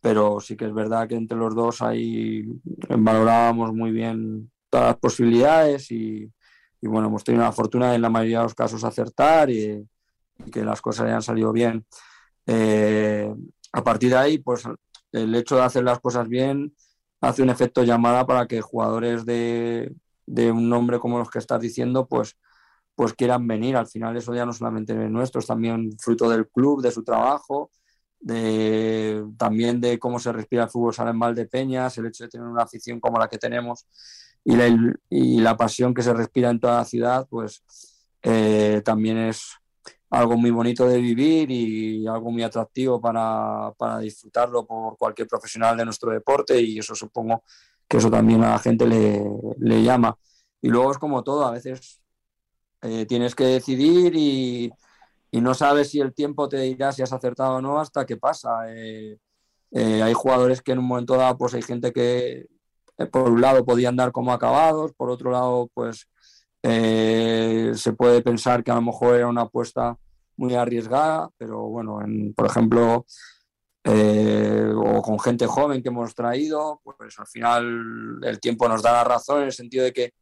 [0.00, 2.44] pero sí que es verdad que entre los dos ahí
[2.88, 6.32] valorábamos muy bien todas las posibilidades y,
[6.82, 9.86] bueno, hemos tenido la fortuna de en la mayoría de los casos acertar y,
[10.50, 11.84] que las cosas hayan salido bien.
[12.46, 13.30] Eh,
[13.72, 14.64] a partir de ahí, pues
[15.12, 16.74] el hecho de hacer las cosas bien
[17.20, 19.92] hace un efecto llamada para que jugadores de,
[20.30, 22.36] de un nombre como los que estás diciendo, pues,
[22.94, 23.76] pues quieran venir.
[23.76, 27.02] Al final eso ya no solamente es nuestro, es también fruto del club, de su
[27.02, 27.70] trabajo,
[28.20, 32.46] de, también de cómo se respira el fútbol sala en Valdepeñas, el hecho de tener
[32.46, 33.86] una afición como la que tenemos
[34.44, 34.68] y la,
[35.08, 37.64] y la pasión que se respira en toda la ciudad, pues
[38.22, 39.50] eh, también es
[40.10, 45.76] algo muy bonito de vivir y algo muy atractivo para, para disfrutarlo por cualquier profesional
[45.76, 47.42] de nuestro deporte y eso supongo
[47.90, 50.16] que eso también a la gente le, llama.
[50.62, 52.00] Y luego es como todo, a veces
[52.82, 54.72] eh, tienes que decidir y,
[55.32, 58.72] no sabes si el tiempo te dirá si has acertado o no hasta que pasa.
[58.72, 59.18] Eh,
[59.72, 62.46] eh, hay jugadores que en un momento dado, pues hay gente que
[63.10, 66.06] por un lado podían dar como acabados, por otro lado, pues
[66.62, 69.98] se puede pensar que a lo mejor era una apuesta
[70.36, 72.00] muy arriesgada, pero bueno,
[72.36, 73.06] por ejemplo,
[73.82, 78.92] eh, o con gente joven que hemos traído, pues al final el tiempo nos da
[78.92, 80.12] la razón en el sentido de que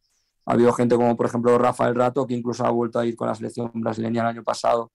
[0.45, 3.27] ha habido gente como por ejemplo Rafael Rato, que incluso ha vuelto a ir con
[3.27, 4.91] la selección brasileña el año pasado,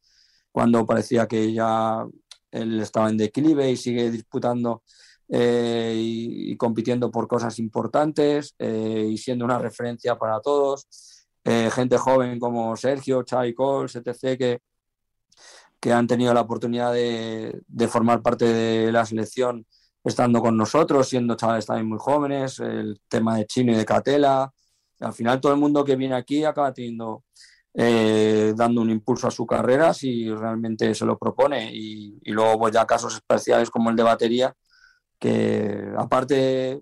[0.51, 2.07] cuando parecía que ya
[2.51, 4.83] él estaba en declive y sigue disputando
[5.29, 10.87] eh, y, compitiendo por cosas importantes eh, y siendo una referencia para todos.
[11.45, 14.61] gente joven como Sergio, Chai Coles, etc., que,
[15.85, 19.67] que han tenido la oportunidad de, formar parte de la selección
[20.03, 24.51] estando con nosotros, siendo chavales también muy jóvenes, el tema de Chino y de Catela.
[25.01, 27.25] Al final todo el mundo que viene aquí acaba teniendo,
[27.75, 31.71] eh, dando un impulso a su carrera si realmente se lo propone.
[31.75, 34.55] Y, luego pues ya casos especiales como el de batería,
[35.19, 36.81] que aparte,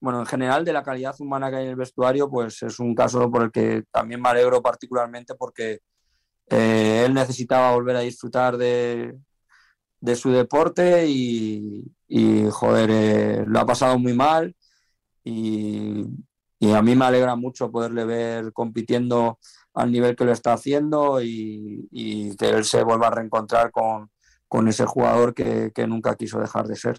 [0.00, 2.92] bueno, en general de la calidad humana que hay en el vestuario, pues es un
[2.92, 5.78] caso por el que también me alegro particularmente porque
[6.50, 9.14] eh, él necesitaba volver a disfrutar de,
[10.00, 11.84] de su deporte y,
[12.50, 14.54] joder, eh, lo ha pasado muy mal
[15.24, 16.04] y,
[16.72, 19.38] a mí me alegra mucho poderle ver compitiendo
[19.74, 21.88] al nivel que lo está haciendo y,
[22.38, 26.98] que él se vuelva a reencontrar con, ese jugador que, nunca quiso dejar de ser.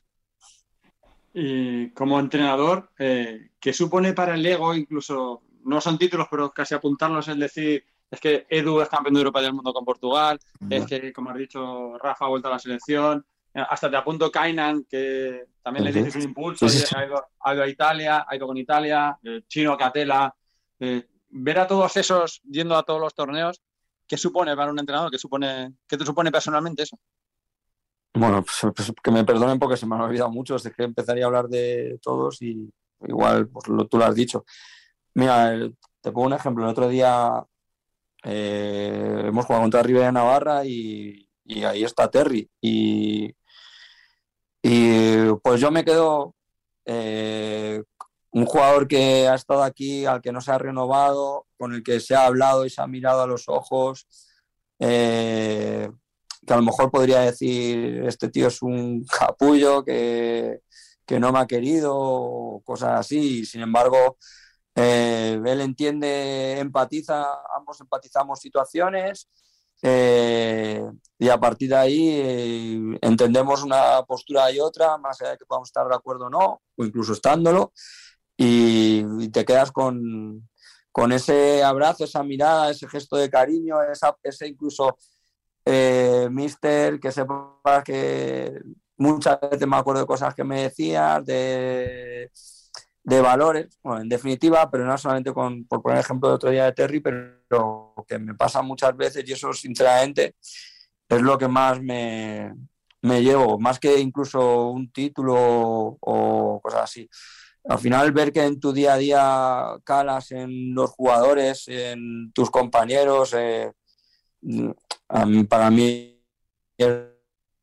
[1.34, 6.74] Y como entrenador, eh, ¿qué supone para el ego incluso, no son títulos, pero casi
[6.74, 10.39] apuntarlos, es decir, es que Edu es campeón de Europa y del mundo con Portugal,
[10.70, 14.86] es que, como has dicho, Rafa ha vuelto a la selección, hasta te apunto Kainan,
[14.89, 17.05] que también le dices un impulso, ha,
[17.53, 20.34] ido, a Italia, ha ido con Italia, Chino Catela,
[20.80, 23.62] eh, ver a todos esos yendo a todos los torneos,
[24.08, 25.12] ¿qué supone para un entrenador?
[25.12, 26.97] ¿Qué, supone, qué te supone personalmente eso?
[28.14, 31.26] Bueno, pues, pues, que me perdonen porque se me han olvidado muchos, de que empezaría
[31.26, 32.72] a hablar de todos y
[33.08, 34.45] igual pues, tú lo has dicho.
[35.14, 35.53] Mira,
[36.01, 36.64] te pongo un ejemplo.
[36.64, 37.43] El otro día
[38.24, 41.30] eh, hemos jugado contra Rivera Navarra y,
[41.65, 42.49] ahí está Terry.
[42.61, 43.34] Y,
[45.41, 46.36] pues yo me quedo
[46.86, 47.82] eh,
[48.32, 51.99] un jugador que ha estado aquí, al que no se ha renovado, con el que
[51.99, 54.07] se ha hablado y se ha mirado a los ojos,
[54.80, 55.89] eh,
[56.45, 60.61] que a lo mejor podría decir, este tío es un capullo que,
[61.05, 63.45] que no me ha querido, cosas así.
[63.45, 64.18] Sin embargo,
[64.80, 67.25] eh, él entiende, empatiza,
[67.55, 69.28] ambos empatizamos situaciones
[69.82, 70.84] eh,
[71.17, 75.47] y a partir de ahí eh, entendemos una postura y otra, más allá de que
[75.47, 77.73] podamos estar de acuerdo o no, o incluso estándolo,
[78.38, 80.47] y, te quedas con,
[80.91, 84.95] con, ese abrazo, esa mirada, ese gesto de cariño, esa, ese incluso
[86.30, 88.61] mister, que sepa que
[88.97, 92.30] muchas veces me acuerdo de cosas que me decías, de
[93.08, 96.66] de valores, bueno, en definitiva, pero no solamente con, por poner ejemplo de otro día
[96.66, 100.36] de Terry, pero que me pasa muchas veces y eso sinceramente
[101.08, 102.53] es lo que más me,
[103.01, 107.10] me llevo, más que incluso un título o cosas así.
[107.64, 112.49] Al final ver que en tu día a día calas en los jugadores, en tus
[112.49, 113.72] compañeros, eh,
[115.47, 116.22] para mí
[116.78, 116.93] es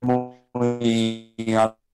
[0.01, 1.37] muy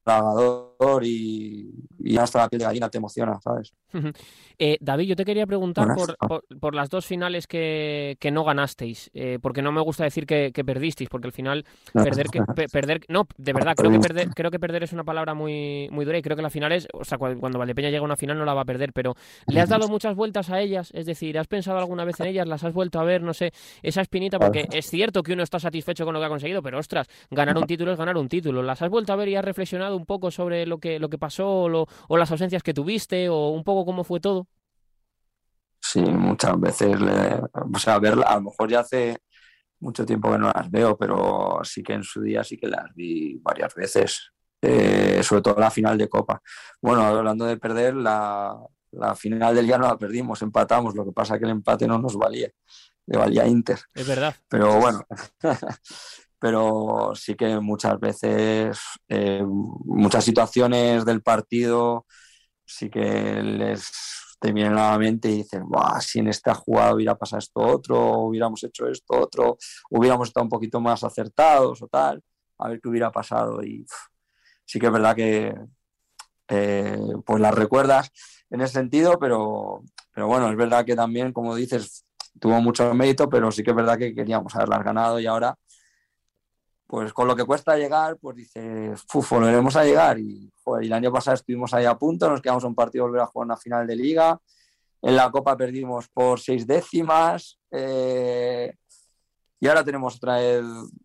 [0.07, 0.70] halagador
[1.03, 3.75] y, y hasta la piel de gallina te emociona, ¿sabes?
[4.59, 5.89] Eh, David, yo te quería preguntar
[6.61, 11.09] por, las dos finales que, no ganasteis, eh, porque no me gusta decir que, perdisteis,
[11.09, 14.83] porque al final perder, que, perder, no, de verdad, creo que perder, creo que perder
[14.83, 17.59] es una palabra muy, muy dura y creo que la final es, o sea, cuando,
[17.59, 19.15] Valdepeña llega a una final no la va a perder, pero
[19.47, 20.91] ¿le has dado muchas vueltas a ellas?
[20.95, 22.47] Es decir, ¿has pensado alguna vez en ellas?
[22.47, 23.23] ¿Las has vuelto a ver?
[23.23, 23.53] No sé,
[23.83, 26.79] esa espinita, porque es cierto que uno está satisfecho con lo que ha conseguido, pero
[26.79, 28.63] ostras, ganar un título es ganar un título.
[28.63, 31.19] ¿Las has vuelto a ver y has reflexionado un poco sobre lo que, lo que
[31.19, 34.47] pasó o, o las ausencias que tuviste o un poco cómo fue todo?
[35.83, 36.97] Sí, muchas veces,
[37.53, 39.19] o sea, verla, a lo mejor ya hace
[39.81, 42.95] mucho tiempo que no las veo, pero sí que en su día sí que las
[42.95, 46.41] vi varias veces, eh, sobre todo la final de Copa.
[46.81, 48.59] Bueno, hablando de perder, la,
[49.17, 51.99] final del día no la perdimos, empatamos, lo que pasa es que el empate no
[51.99, 52.51] nos valía,
[53.07, 53.79] le valía Inter.
[53.95, 54.35] Es verdad.
[54.49, 55.03] Pero bueno,
[56.41, 58.79] pero sí que muchas veces,
[59.09, 62.07] eh, muchas situaciones del partido
[62.65, 63.91] sí que les
[64.41, 65.61] te a la mente y dices,
[66.01, 69.59] si en esta jugada hubiera pasado esto otro, hubiéramos hecho esto otro,
[69.91, 72.23] hubiéramos estado un poquito más acertados o tal,
[72.59, 73.63] a ver qué hubiera pasado.
[73.63, 73.85] Y
[74.65, 75.55] sí que es verdad que
[76.49, 78.11] eh, pues las recuerdas
[78.49, 79.83] en ese sentido, pero,
[80.15, 82.07] pero bueno, es verdad que también, como dices,
[82.41, 85.55] tuvo mucho mérito, pero sí que es verdad que queríamos haberlas ganado y ahora
[86.91, 90.19] pues con lo que cuesta llegar, pues dices, uf, volveremos a llegar.
[90.19, 93.47] Y el año pasado estuvimos ahí a punto, nos quedamos un partido volver a jugar
[93.47, 94.41] una final de liga.
[95.01, 97.61] En la Copa perdimos por seis décimas.
[97.71, 98.75] Eh,
[99.61, 100.65] y ahora tenemos otra vez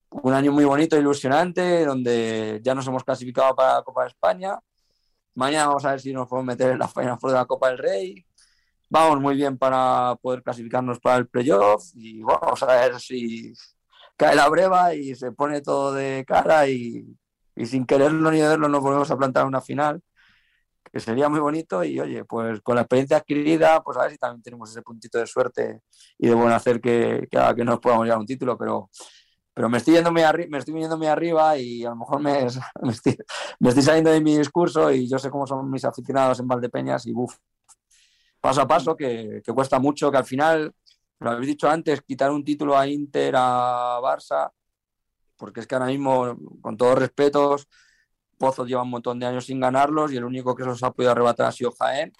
[0.09, 4.57] un año muy bonito, ilusionante, donde ya nos hemos clasificado para la Copa de España.
[5.35, 7.77] Mañana vamos a ver si nos podemos meter en la final de la Copa del
[7.77, 8.25] Rey.
[8.89, 13.53] Vamos muy bien para poder clasificarnos para el playoff y vamos a ver si
[14.17, 17.05] cae la breva y se pone todo de cara y,
[17.65, 20.01] sin quererlo ni verlo nos volvemos a plantar una final,
[20.91, 21.83] que sería muy bonito.
[21.83, 25.19] Y oye, pues con la experiencia adquirida, pues a ver si también tenemos ese puntito
[25.19, 25.81] de suerte
[26.17, 28.89] y de buen hacer que, que que nos podamos llevar un título, pero
[29.55, 32.45] pero me estoy yendo muy, me estoy viniendo muy arriba y a lo mejor me,
[32.81, 33.17] me, estoy,
[33.59, 37.05] me, estoy, saliendo de mi discurso y yo sé cómo son mis aficionados en Valdepeñas
[37.07, 37.37] y buf,
[38.41, 40.73] paso a paso que, que, cuesta mucho, que al final
[41.19, 44.51] lo habéis dicho antes, quitar un título a Inter, a Barça,
[45.37, 47.67] porque es que ahora mismo, con todos respetos,
[48.37, 50.91] Pozos lleva un montón de años sin ganarlos y el único que se los ha
[50.91, 52.11] podido arrebatar ha sido Jaén.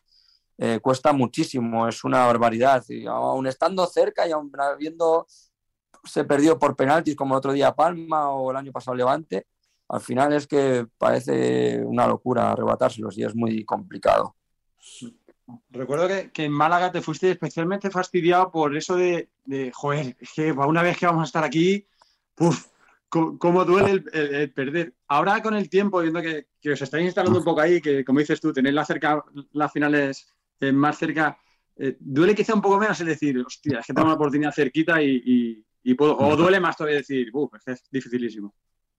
[0.57, 2.83] eh, cuesta muchísimo, es una barbaridad.
[2.87, 5.27] Y aún estando cerca y aún habiendo
[6.05, 9.47] se perdió por penaltis como el otro día Palma o el año pasado Levante,
[9.89, 14.35] al final es que parece una locura arrebatárselos y es muy complicado.
[15.69, 19.29] Recuerdo que, en Málaga te fuiste especialmente fastidiado por eso de,
[19.73, 21.87] joder, es que una vez que vamos a estar aquí,
[22.33, 22.67] ¡puf!
[23.07, 24.93] ¿Cómo duele el, perder?
[25.07, 28.41] Ahora con el tiempo, viendo que, os estáis instalando un poco ahí, que como dices
[28.41, 29.23] tú, tenéis la cerca,
[29.53, 30.27] las finales
[30.59, 31.37] eh, más cerca,
[31.77, 35.01] eh, duele quizá un poco menos el decir, hostia, es que tengo una oportunidad cerquita
[35.01, 35.63] y,
[35.97, 38.53] puedo, o duele más todavía decir, uff, es dificilísimo.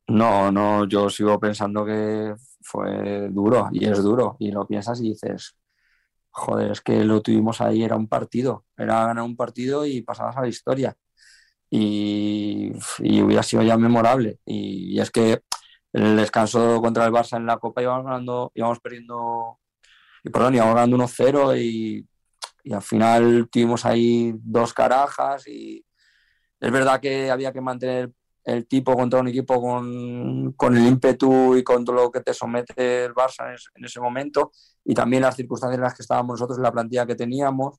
[0.09, 5.11] No, no, yo sigo pensando que fue duro y es duro y lo piensas y
[5.11, 5.57] dices,
[6.37, 10.37] joder, es que lo tuvimos ahí, era un partido, era ganar un partido y pasabas
[10.37, 10.97] a la historia.
[11.71, 14.39] Y, hubiera sido ya memorable.
[14.45, 15.41] Y, es que
[15.93, 19.59] el descanso contra el Barça en la Copa íbamos ganando, íbamos perdiendo,
[20.25, 22.07] y perdón, íbamos ganando 1-0 y,
[22.65, 25.85] y al final tuvimos ahí dos carajas y
[26.61, 28.13] es verdad que había que mantener
[28.47, 32.33] el tipo contra un equipo con, con, el ímpetu y con todo lo que te
[32.33, 34.53] somete el Barça en, ese momento
[34.85, 37.77] y también las circunstancias en las que estábamos nosotros en la plantilla que teníamos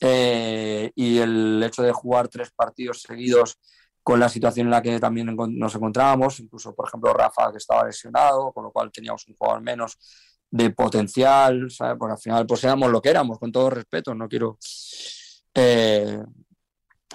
[0.00, 3.58] eh, y el hecho de jugar tres partidos seguidos
[4.02, 7.84] con la situación en la que también nos encontrábamos, incluso por ejemplo Rafa que estaba
[7.84, 9.98] lesionado, con lo cual teníamos un jugador menos
[10.50, 11.96] de potencial, ¿sabes?
[11.98, 14.56] Porque al final pues éramos lo que éramos, con todo respeto, no quiero
[15.54, 16.22] eh,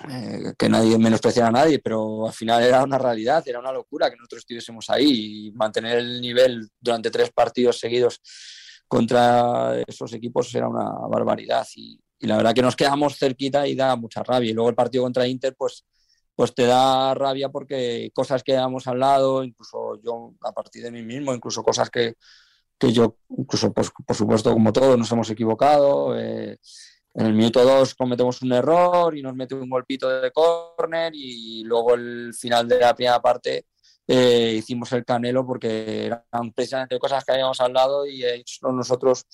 [0.09, 4.09] eh, que nadie menospreciara a nadie, pero al final era una realidad, era una locura
[4.09, 8.19] que nosotros estuviésemos ahí y mantener el nivel durante tres partidos seguidos
[8.87, 11.65] contra esos equipos era una barbaridad.
[11.75, 14.49] Y, la verdad que nos quedamos cerquita y da mucha rabia.
[14.49, 15.85] Y luego el partido contra Inter pues
[16.35, 21.01] pues te da rabia porque cosas que hemos hablado, incluso yo a partir de mí
[21.01, 22.15] mismo, incluso cosas que,
[22.77, 26.59] que yo, incluso pues, por supuesto como todos nos hemos equivocado, eh,
[27.17, 31.63] en el minuto 2 cometemos un error y nos mete un golpito de córner y
[31.63, 33.67] luego el final de la primera parte
[34.05, 38.23] eh, hicimos el canelo porque eran precisamente cosas que habíamos hablado y
[38.63, 39.25] nosotros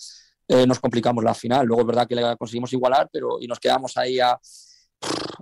[0.46, 1.66] eh, nos complicamos la final.
[1.66, 4.38] Luego es verdad que le conseguimos igualar pero y nos quedamos ahí a,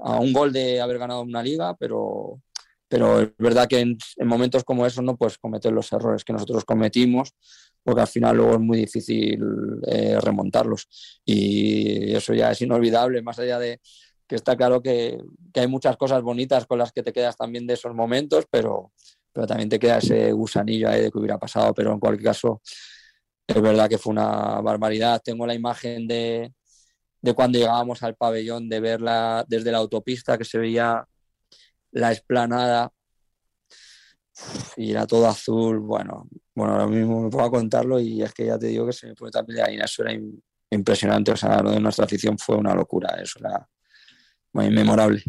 [0.03, 2.41] a un gol de haber ganado una liga, pero,
[2.89, 6.33] pero es verdad que en, en momentos como esos no puedes cometer los errores que
[6.33, 7.35] nosotros cometimos
[7.83, 9.41] porque al final luego es muy difícil
[9.87, 10.89] eh, remontarlos.
[11.25, 13.81] Y eso ya es inolvidable, más allá de
[14.27, 15.19] que está claro que,
[15.53, 18.93] que, hay muchas cosas bonitas con las que te quedas también de esos momentos, pero,
[19.33, 22.63] pero también te queda ese gusanillo ahí de que hubiera pasado, pero en cualquier caso
[23.47, 25.21] es verdad que fue una barbaridad.
[25.25, 26.53] Tengo la imagen de,
[27.21, 31.05] de cuando llegábamos al pabellón, de verla desde la autopista, que se veía
[31.93, 32.93] la esplanada
[34.77, 35.79] y era todo azul.
[35.79, 39.09] Bueno, bueno, ahora mismo me puedo contarlo y es que ya te digo que se
[39.09, 40.19] me pone también la Eso era
[40.71, 41.33] impresionante.
[41.33, 43.19] O sea, lo de nuestra afición fue una locura.
[43.21, 43.69] Eso era
[44.53, 45.23] muy memorable.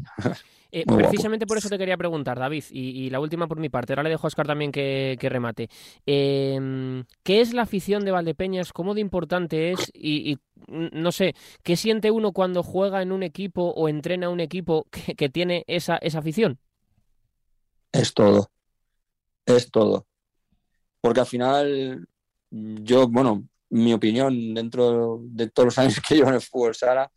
[0.72, 4.03] Eh, precisamente por eso te quería preguntar, David, y, la última por mi parte, ahora
[4.03, 5.70] le dejo a Oscar también que, remate.
[6.05, 8.72] Em, ¿Qué es la afición de Valdepeñas?
[8.72, 9.91] ¿Cómo de importante es?
[9.93, 10.38] Y,
[10.68, 15.30] no sé, ¿qué siente uno cuando juega en un equipo o entrena un equipo que,
[15.30, 16.59] tiene esa, esa afición?
[17.91, 18.49] Es todo,
[19.56, 20.08] es todo
[21.02, 22.08] porque al final
[22.52, 27.12] yo, bueno, mi opinión dentro de todos los años que llevo en el fútbol sala,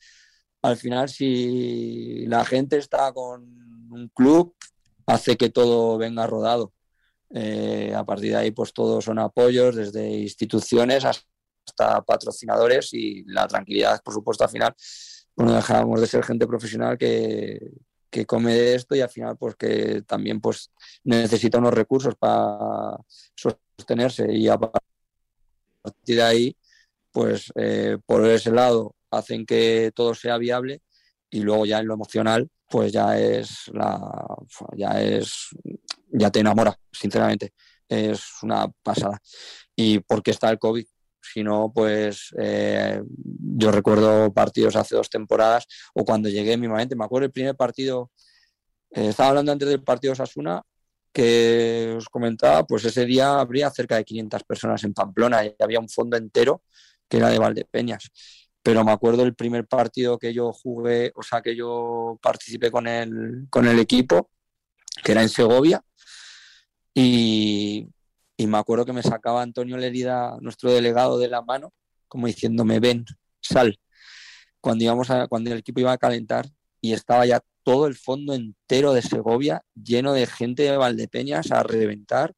[0.62, 3.42] al final si la gente está con
[3.90, 4.56] un club,
[5.06, 6.72] hace que todo venga rodado.
[7.30, 13.46] Eh, a partir de ahí, pues todos son apoyos, desde instituciones hasta patrocinadores y la
[13.48, 14.74] tranquilidad, por supuesto, al final,
[15.36, 17.58] no dejamos de ser gente profesional que,
[18.14, 20.70] que come de esto y al final pues que también pues
[21.02, 22.96] necesita unos recursos para
[23.34, 26.56] sostenerse y a partir de ahí
[27.10, 30.80] pues eh, por ese lado hacen que todo sea viable
[31.28, 33.98] y luego ya en lo emocional pues ya es la
[34.76, 35.48] ya es
[36.12, 37.52] ya te enamora sinceramente.
[37.88, 39.20] Es una pasada.
[39.76, 40.86] Y porque está el covid
[41.32, 43.02] si no, pues eh,
[43.56, 48.10] yo recuerdo partidos hace dos temporadas o cuando llegué mismamente, me acuerdo el primer partido,
[48.90, 50.62] eh, estaba hablando antes del partido Sasuna,
[51.12, 55.80] que os comentaba, pues ese día habría cerca de 500 personas en Pamplona y había
[55.80, 56.62] un fondo entero
[57.08, 58.10] que era de Valdepeñas.
[58.62, 62.86] Pero me acuerdo el primer partido que yo jugué, o sea, que yo participé con
[62.88, 64.30] el, con el equipo,
[65.02, 65.82] que era en Segovia,
[66.94, 67.88] y,
[68.44, 71.72] y me acuerdo que me sacaba Antonio Lerida, nuestro delegado, de la mano,
[72.08, 73.06] como diciéndome, ven,
[73.40, 73.78] sal.
[74.60, 76.46] Cuando, íbamos a, cuando el equipo iba a calentar
[76.82, 81.62] y estaba ya todo el fondo entero de Segovia lleno de gente de Valdepeñas a
[81.62, 82.34] reventar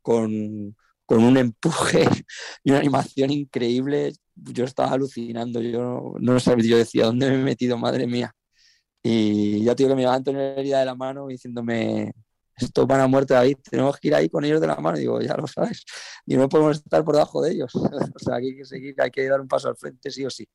[0.00, 2.04] con, con un empuje
[2.64, 4.14] y una animación increíble.
[4.34, 8.34] yo estaba alucinando, yo no sabía, yo decía, ¿dónde me he metido, madre mía?
[9.02, 12.14] Y ya te digo que me levanto en la herida de la mano diciéndome,
[12.60, 14.98] esto van a muerte David, tenemos que ir ahí con ellos de la mano.
[14.98, 15.84] Digo, ya lo sabes,
[16.26, 17.74] y no podemos estar por debajo de ellos.
[17.74, 20.48] o sea, hay que seguir, hay que dar un paso al frente, sí o sí.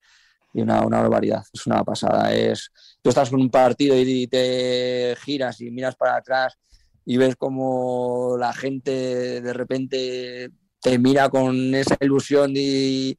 [0.54, 2.34] Y una, barbaridad, es una pasada.
[2.34, 6.58] Es, tú estás con un partido y te giras y miras para atrás
[7.06, 10.50] y ves como la gente de repente
[10.82, 13.18] te mira con esa ilusión y,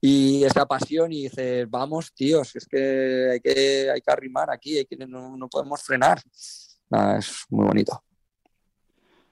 [0.00, 5.36] esa pasión y dices, vamos, tíos, es que hay que, hay que arrimar aquí, no,
[5.36, 6.22] no podemos frenar.
[7.18, 8.04] Es muy bonito.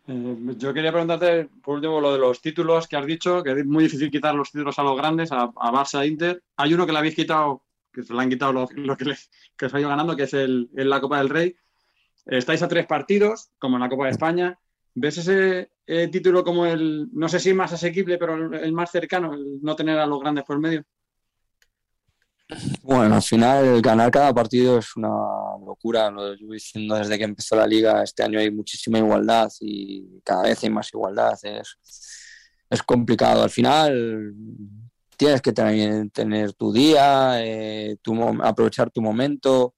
[0.08, 3.66] Eh, yo quería preguntarte, por último, lo de los títulos que has dicho, que es
[3.66, 6.42] muy difícil quitar los títulos a los grandes, a, a Barça e Inter.
[6.56, 9.16] Hay uno que le habéis quitado, que se le han quitado lo, que, le,
[9.56, 11.56] que os ha ido ganando, que es el, la Copa del Rey.
[12.24, 14.58] Estáis a tres partidos, como en la Copa de España.
[14.94, 18.90] ¿Ves ese eh, título como el, no sé si más asequible, pero el, el, más
[18.90, 20.84] cercano, el no tener a los grandes por medio?
[22.82, 25.08] Bueno, al final ganar cada partido es una
[25.64, 26.10] locura.
[26.10, 28.02] Lo llevo diciendo desde que empezó la liga.
[28.02, 31.32] Este año hay muchísima igualdad y cada vez hay más igualdad.
[31.42, 31.76] Es,
[32.70, 33.42] es complicado.
[33.42, 34.34] Al final
[35.16, 39.74] tienes que tener, tener tu día, eh, tu, aprovechar tu momento.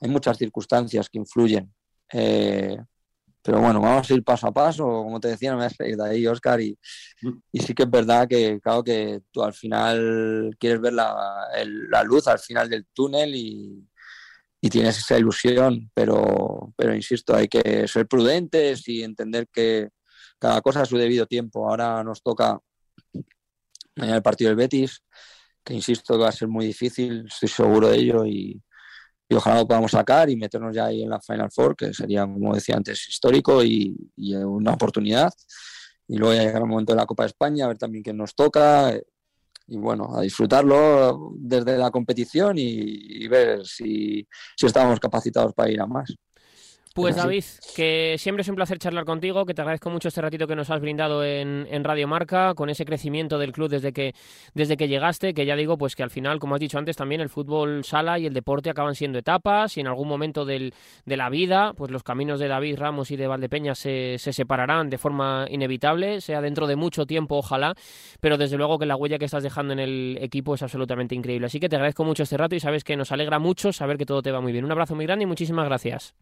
[0.00, 1.72] Hay muchas circunstancias que influyen.
[2.12, 2.76] Eh,
[3.42, 5.84] pero bueno, vamos a ir paso a paso, como te decía, no me vas a
[5.84, 6.78] de ahí, Oscar, y,
[7.50, 11.90] y, sí que es verdad que, claro, que tú al final quieres ver la, el,
[11.90, 13.84] la luz al final del túnel y,
[14.60, 19.88] y, tienes esa ilusión, pero, pero insisto, hay que ser prudentes y entender que
[20.38, 21.68] cada cosa a su debido tiempo.
[21.68, 22.60] Ahora nos toca
[23.96, 25.02] mañana el partido del Betis,
[25.64, 28.62] que insisto que va a ser muy difícil, estoy seguro de ello, y,
[29.32, 32.22] y ojalá lo podamos sacar y meternos ya ahí en la Final Four, que sería,
[32.22, 35.32] como decía antes, histórico y, y una oportunidad.
[36.06, 38.18] Y luego ya llegará el momento de la Copa de España, a ver también quién
[38.18, 38.94] nos toca.
[39.68, 45.70] Y bueno, a disfrutarlo desde la competición y, y ver si, si estamos capacitados para
[45.70, 46.14] ir a más.
[46.94, 50.46] Pues David, que siempre es un placer charlar contigo, que te agradezco mucho este ratito
[50.46, 54.14] que nos has brindado en, en, Radio Marca, con ese crecimiento del club desde que,
[54.52, 57.22] desde que llegaste, que ya digo, pues que al final, como has dicho antes, también
[57.22, 60.74] el fútbol sala y el deporte acaban siendo etapas y en algún momento del,
[61.06, 64.90] de la vida, pues los caminos de David Ramos y de Valdepeña se, se separarán
[64.90, 67.74] de forma inevitable, sea dentro de mucho tiempo, ojalá,
[68.20, 71.46] pero desde luego que la huella que estás dejando en el equipo es absolutamente increíble.
[71.46, 74.04] Así que te agradezco mucho este rato y sabes que nos alegra mucho saber que
[74.04, 74.64] todo te va muy bien.
[74.64, 76.14] Un abrazo muy grande y muchísimas gracias.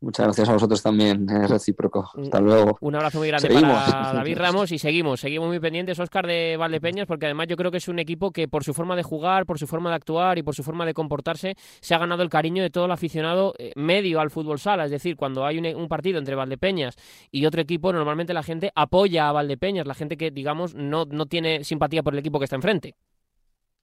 [0.00, 2.10] Muchas gracias a vosotros también, es recíproco.
[2.20, 2.76] Hasta luego.
[2.80, 3.90] Un abrazo muy grande seguimos.
[3.90, 7.70] para David Ramos y seguimos, seguimos muy pendientes, Oscar de Valdepeñas, porque además yo creo
[7.70, 10.38] que es un equipo que por su forma de jugar, por su forma de actuar
[10.38, 13.54] y por su forma de comportarse, se ha ganado el cariño de todo el aficionado
[13.74, 14.84] medio al fútbol sala.
[14.84, 16.96] Es decir, cuando hay un, un partido entre Valdepeñas
[17.30, 21.26] y otro equipo, normalmente la gente apoya a Valdepeñas, la gente que, digamos, no, no
[21.26, 22.94] tiene simpatía por el equipo que está enfrente.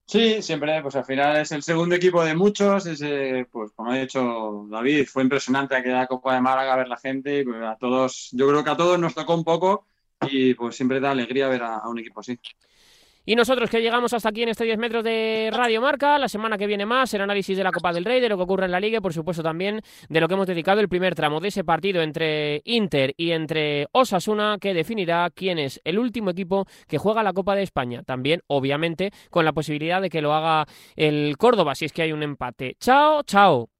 [0.05, 3.01] Sí, siempre, pues al final es el segundo equipo de muchos, es,
[3.51, 7.43] pues como ha dicho David, fue impresionante aquella Copa de Málaga ver la gente, y,
[7.45, 9.87] pues, a todos, yo creo que a todos nos tocó un poco
[10.21, 12.37] y pues siempre da alegría ver a un equipo así.
[13.25, 16.57] Y nosotros que llegamos hasta aquí en este 10 metros de Radio Marca, la semana
[16.57, 18.71] que viene más, el análisis de la Copa del Rey, de lo que ocurre en
[18.71, 21.47] la Liga y por supuesto también de lo que hemos dedicado el primer tramo de
[21.47, 26.97] ese partido entre Inter y entre Osasuna que definirá quién es el último equipo que
[26.97, 28.03] juega la Copa de España.
[28.03, 30.65] También, obviamente, con la posibilidad de que lo haga
[30.97, 32.75] el Córdoba si es que hay un empate.
[32.79, 33.72] Chao, chao.